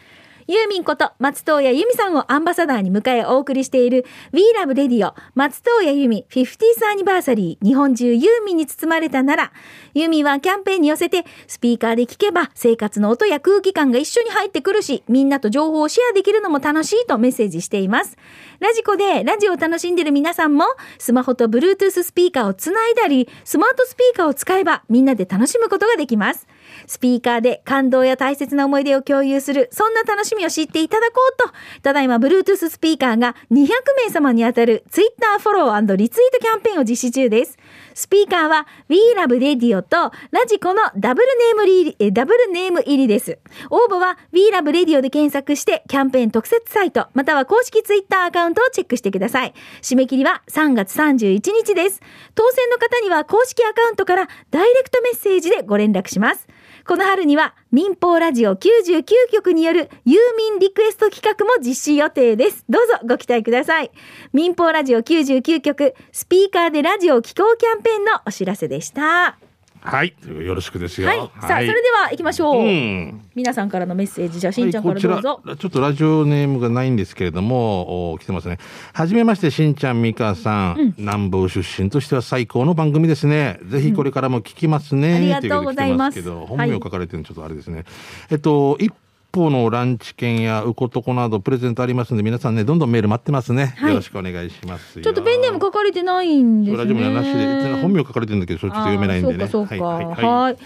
[0.46, 9.52] ユーミンこと松任谷由実さんをアンバサダーに迎えお送りしている We Love Radio 松任谷由実 50th アニバーサリー日本中ユーミンに包まれたなら
[9.94, 18.16] ユーミンはキャンペーンに寄せてスピーカーで聞けば生活の音や空気感が一緒に入ってくるしみんなと情報をシェアできるのも楽しいとメッセージしています。
[18.60, 20.64] ラジコでラジオを楽しんでる皆さんも
[20.98, 26.46] スマホと Bluetooth スピーカーをつないだりスマートスピーカーを使えばみんなで楽しむことができます。
[26.86, 33.68] スピーカーで感動や大切な思い出を共有する、そんな楽しみを知っていただこうと、ただいま Bluetooth スピーカーが200
[34.06, 37.58] 名様に当たる Twitter フォローリツイートキャンペーンを実施中です。
[37.94, 43.38] スピーカーは We Love Radio とラジコのダブルネーム入り、えダブルネーム入りです。
[43.70, 49.54] 応募は We Love Radio で検索してキャンペーン特設サイト、または公式 Twitter アカウントをチェックしてください。
[49.82, 52.00] 締め切りは3月31日です。
[52.34, 56.46] 当選の方には公式アカウントからダイレクトメッセージでご連絡します。
[56.86, 62.64] この春には民放ラジオ99局によるユーミンリクエスト企画も実施予定です。
[62.68, 63.90] どうぞご期待ください。
[64.32, 69.51] 民放ラジオ99局スピーカーでラジオを聴こうキャンペーンのお知らせでした。
[69.84, 70.14] はい。
[70.44, 71.08] よろしくですよ。
[71.08, 71.18] はい。
[71.18, 72.64] さあ、それでは行きましょう。
[72.64, 73.20] うん。
[73.34, 75.42] 皆さんからのメッセージ、じゃあ、しんちゃんかららどうぞ。
[75.56, 78.58] ちょっとラジオネームがないんですけれどもお来てますね。
[78.92, 83.58] はじめましてしんちゃんみかさん、南部出身としては最高の番組ですね。
[83.64, 86.22] ぜひこれからも聞きますね、ありがとうございます。
[86.22, 87.84] 本名書かれてるのちょっとあれですね、
[88.30, 88.92] えっと一
[89.32, 96.78] 歩のランチ券やうことこなどプレゼントありますんで皆さんねどんどんメール待ってますね、はいよろしくお願いしますよちょっとペンネーム書かれてないんですね。
[96.78, 99.84] ラジオもなしで本名書かれてるんだけどそれちょっと読めないんでねそうかそうか。
[99.86, 100.42] はいは。
[100.42, 100.56] はいい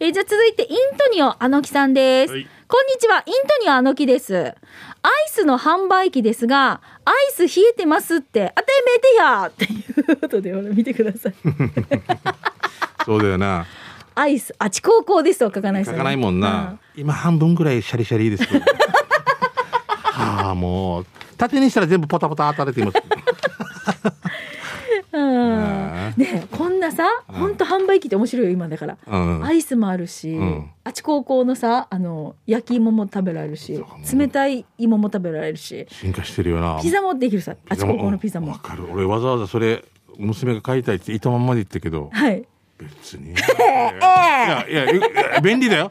[0.00, 2.32] えーじゃあ続いて、イントニオあのきさんです。
[2.32, 4.34] はいこんにちは、イントニオあのきです。
[4.34, 4.54] アイ
[5.26, 11.34] スの販売機ですが、アイス冷えてますって、当てめてやっていうことで、ほら、見てください。
[13.04, 13.66] そうだよな
[14.14, 15.86] アイス、あち高校ですとは書かないね。
[15.86, 18.64] 書かないもんな、今半分ぐらいシャリシャリですけど。
[20.12, 22.98] はあもう縦にしたら全部ポタポタ当たれています。
[25.12, 26.14] うん。
[26.16, 27.34] ねこんなさ、うん。
[27.34, 28.96] ほんと販売機って面白いよ今だから。
[29.06, 29.44] うん。
[29.44, 30.70] アイスもあるし、うん。
[30.84, 35.86] あち高校のさあの焼き芋も食べられるし冷たい芋も食べられるし。
[35.90, 36.78] 進化してるよな。
[36.80, 38.52] ピザもできるさあち高校のピザも。
[38.52, 38.84] わかる。
[38.90, 39.84] 俺わざわざそれ、
[40.18, 42.44] 娘が買いたいって糸まんまで言ったけど、はい
[42.82, 43.32] 別に。
[43.32, 45.90] いや、いや、便利だよ。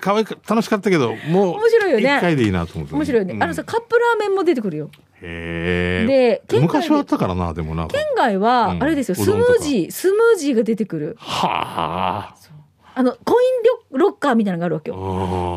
[0.00, 2.94] 可愛く、楽しかったけど、もう、面白いよね一回でいいなと思って。
[2.94, 4.90] 面白いよね、うんあのさカップラーメンも出てくるよ
[5.22, 6.42] へえ。
[6.48, 7.86] で昔はあったからな、でもな。
[7.86, 12.34] 県外はうんあれですよ、スムうどんとかージースムージーが出てくるはあ。
[12.94, 13.48] あのコイン
[13.92, 14.98] ロロッカーみたいなのがあるわけよあ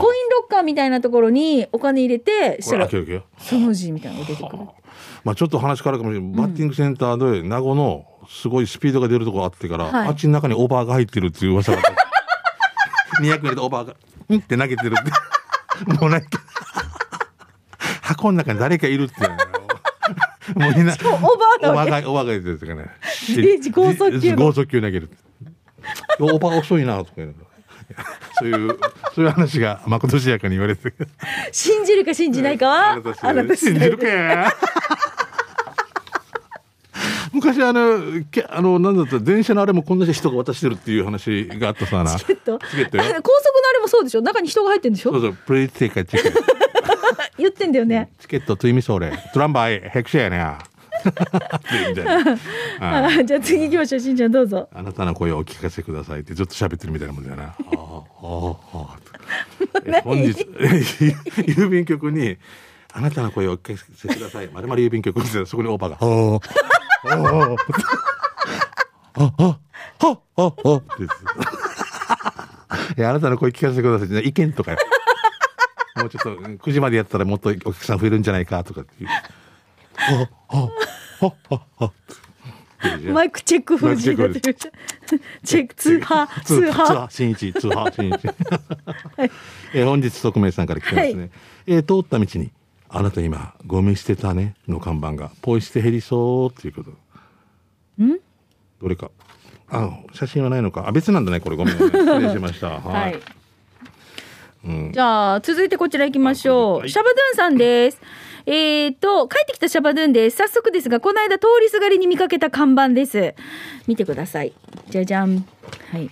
[0.01, 2.88] コインロッカーみたいなところにお金入れてしたら。
[2.88, 4.64] スムージーみたいなのが出てくる
[5.24, 6.32] まあちょっと話変わるかもしれない。
[6.38, 13.21] バッティングセンターで名護のすごいスピードが出るとこあってから、はいあっちの中にオーバーが入ってるっていう噂があった。
[13.21, 13.95] 200入れてオーバーが、
[14.36, 15.93] んって投げてるって。
[15.99, 16.28] もうなんか、
[18.01, 19.39] 箱の中に誰かいるっていうのよ。
[20.55, 22.89] もうみんな、オーバーなわけオーバーが、オーバーが出てるっていうかね。
[23.36, 25.09] レジ剛速球の剛速球投げる。
[26.19, 27.34] オーバー遅いなとか言うの
[28.38, 28.80] そういう、
[29.13, 30.95] そういう話がまことしやかに言われてる。
[31.51, 34.51] 信じるか信じないかはあなた次第信じるかや。
[37.46, 38.00] 昔あの、
[38.32, 42.16] けあの、なんだった電車のあれもこんな人が渡してるっていう話があったさな。
[42.18, 42.58] チケット？
[42.60, 43.14] チケット高速のあ
[43.74, 44.22] れもそうでしょ？
[44.22, 45.12] 中に人が入ってんでしょ？
[45.12, 46.39] そうそう、プレイテイカチケット。
[47.38, 48.10] 言ってんだよね。
[48.20, 49.12] チケットと意味それ。
[49.34, 50.30] トランバイ、ヘクシェや。
[50.32, 50.58] ね
[53.26, 54.68] じゃあ次行きましょうしんちゃんどうぞ。
[54.74, 57.43] あなたの声をお聞かせくださいってずっと喋ってるみたいなもんだよな。
[57.43, 57.56] ああ、
[58.74, 58.98] ああ、
[59.86, 60.32] え本日、
[61.46, 62.38] 郵便局に、
[62.91, 64.48] あなたの声をお聞かせください。
[64.48, 65.98] まるまる郵便局ってそこにオーバーが、
[67.08, 67.56] ああ、
[69.14, 69.60] ああ、
[69.99, 71.10] ああ、ああ、ああ、って言っ
[72.95, 74.28] ていや、あなたの声聞かせてくださいって。
[74.28, 74.78] 意見とかよ。
[75.97, 79.10] もうちょっと、9時までやったらもっとお客さん増えるんじゃないかとかっていう。
[79.10, 80.70] ああ、
[81.22, 81.91] ああ、ああ、っ
[82.99, 84.56] てマイクチェック風になってる。
[85.43, 88.20] チェック通波通通波波新一通波新一
[89.74, 91.32] えー本日匿名さんから来てますね、はい。
[91.68, 92.51] えー通った道に
[92.98, 96.91] 「あなた今ゴミ捨てたね」の看板がポイ捨て減りそうっていうこと。
[98.02, 98.20] ん
[98.82, 99.12] どれか。
[99.68, 100.88] あ写真はないのか。
[100.88, 101.58] あ別なんだねこれ。
[101.58, 102.70] ごめん、ね、失礼しました。
[102.80, 103.14] は、はい。
[103.14, 103.16] い
[104.64, 106.89] うん、じゃあ続いてこちら行きましょう、はい。
[106.89, 108.02] シャバドゥンさんです。
[108.48, 110.38] えー、と帰ってきたシャバドゥンです。
[110.38, 113.36] 早速ですがこの間通りすがりに見かけた看板です。
[113.88, 114.54] 見てください。
[114.89, 115.46] じゃじゃん。
[115.91, 116.10] はい。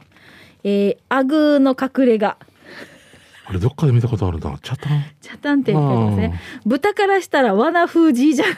[0.65, 2.37] えー、アグーの隠れ家
[3.45, 4.57] あれどっかで見たことあるな。
[4.61, 5.03] チャタン？
[5.21, 6.39] チャタンって書いてますね。
[6.65, 8.55] 豚からしたら罠風じじゃない。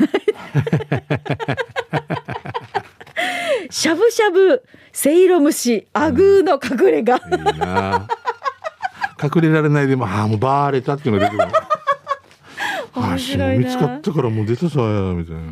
[3.71, 4.63] しゃぶしゃぶ
[4.93, 7.17] せいろ蒸しアグーの隠れ家、い
[7.55, 8.07] いな。
[9.21, 11.57] 隠れられないでもああもうバーレたっていうのが出てくる。
[12.93, 13.65] あ 面あ白いな。
[13.65, 14.79] 見つかったからもう出たさ
[15.15, 15.43] みたいな、う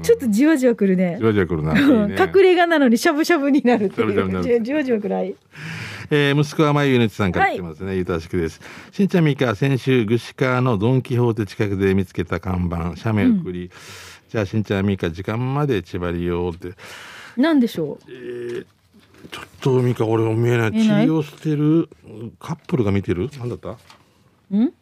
[0.02, 1.16] ちょっとじわじわくるね。
[1.18, 4.62] じわじわくるな、隠れ家なのにしゃぶしゃぶになるっていう。
[4.62, 5.34] じわじわくらい
[6.10, 8.60] えー息子はまゆゆねちさんから来てますね、ゆたしくです。
[8.92, 13.70] しんちゃんみか先週ぐしかのドン・キホーテ近くで見つけた看板写メ送り、
[14.28, 16.72] じゃあしんちゃんみか時間まで千葉りよって。
[17.36, 18.66] なんでしょう？
[19.30, 20.70] ちょっとみか俺も見えない。
[20.72, 21.88] 見えない血を捨てる
[22.38, 23.30] カップルが見てる？
[23.38, 23.70] なんだった？
[24.56, 24.72] ん？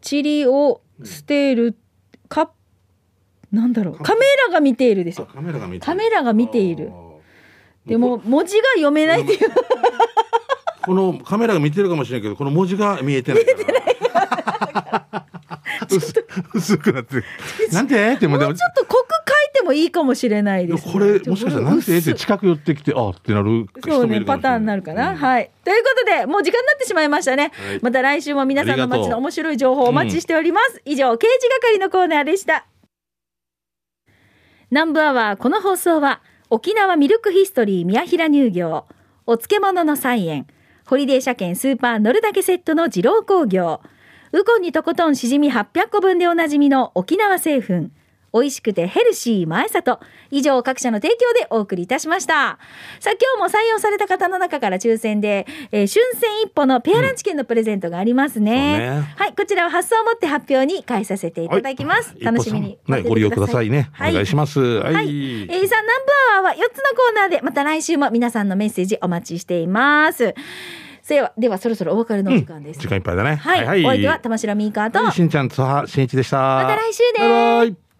[0.00, 1.76] チリを捨てる
[2.28, 2.50] か
[3.50, 3.96] なんだろう？
[3.98, 5.80] カメラが見ているですあよカメラが見てる。
[5.84, 6.92] カメラが見ている。
[7.84, 9.40] でも文字が読めないっていう
[10.84, 15.26] このカメラが見てるかもしれないけどこの文字が見えてないから
[15.90, 16.24] 薄
[16.54, 17.24] 薄くなってる。
[17.72, 24.56] なんでってもうちょっと濃く書いてもいいかもしれないです、これもしかしたらなんでって近く寄ってきてあってなる人そうもいるかもしれない。
[24.56, 25.16] ねパターンになるかな、うん。
[25.16, 25.50] はい。
[25.64, 27.78] ということでもう時間になってしまいましたね、はい。
[27.82, 32.66] また来週も皆さんの街の面白い情報をお待ちしております、以上刑事係のコーナーでした。
[34.70, 38.86] 南部アワーこの放送は沖縄ミルクヒストリー宮平乳業
[39.26, 40.46] お漬物の菜園
[40.86, 43.80] ホリデー車検スーパー乗るだけセットの二郎工業。
[44.32, 47.90] ウコンにとことんしじみ800個分でおなじみの沖縄製粉。
[48.32, 52.58] 美味しくてヘルシー前里以上各社の提供でお送りいたしました
[53.00, 63.90] さあ今日も採用された方の中から抽選で、えー春戦一歩のペアランチ券のプレゼントがありますね,、そうねはいこちらは発送をもって発表に返させていただきます、はい楽しみにはい、ご利用くださいね。
[63.92, 64.60] はいお願いします。
[64.60, 64.94] はい。
[64.94, 65.06] はい。
[65.06, 65.16] えー、さ
[65.46, 70.34] あ、南部アワーは4つのコーナーで、また来週も皆さんのメッセージお待ちしています。
[71.08, 72.80] では、ではそろそろお別れのお時間です。
[72.80, 73.36] 時間いっぱいだね。
[73.36, 73.84] はい。
[73.84, 76.38] お相手は玉城ミーカーと、はいしんちゃん、つはしんいちでした。
[76.38, 77.91] また来週ですバイバイ。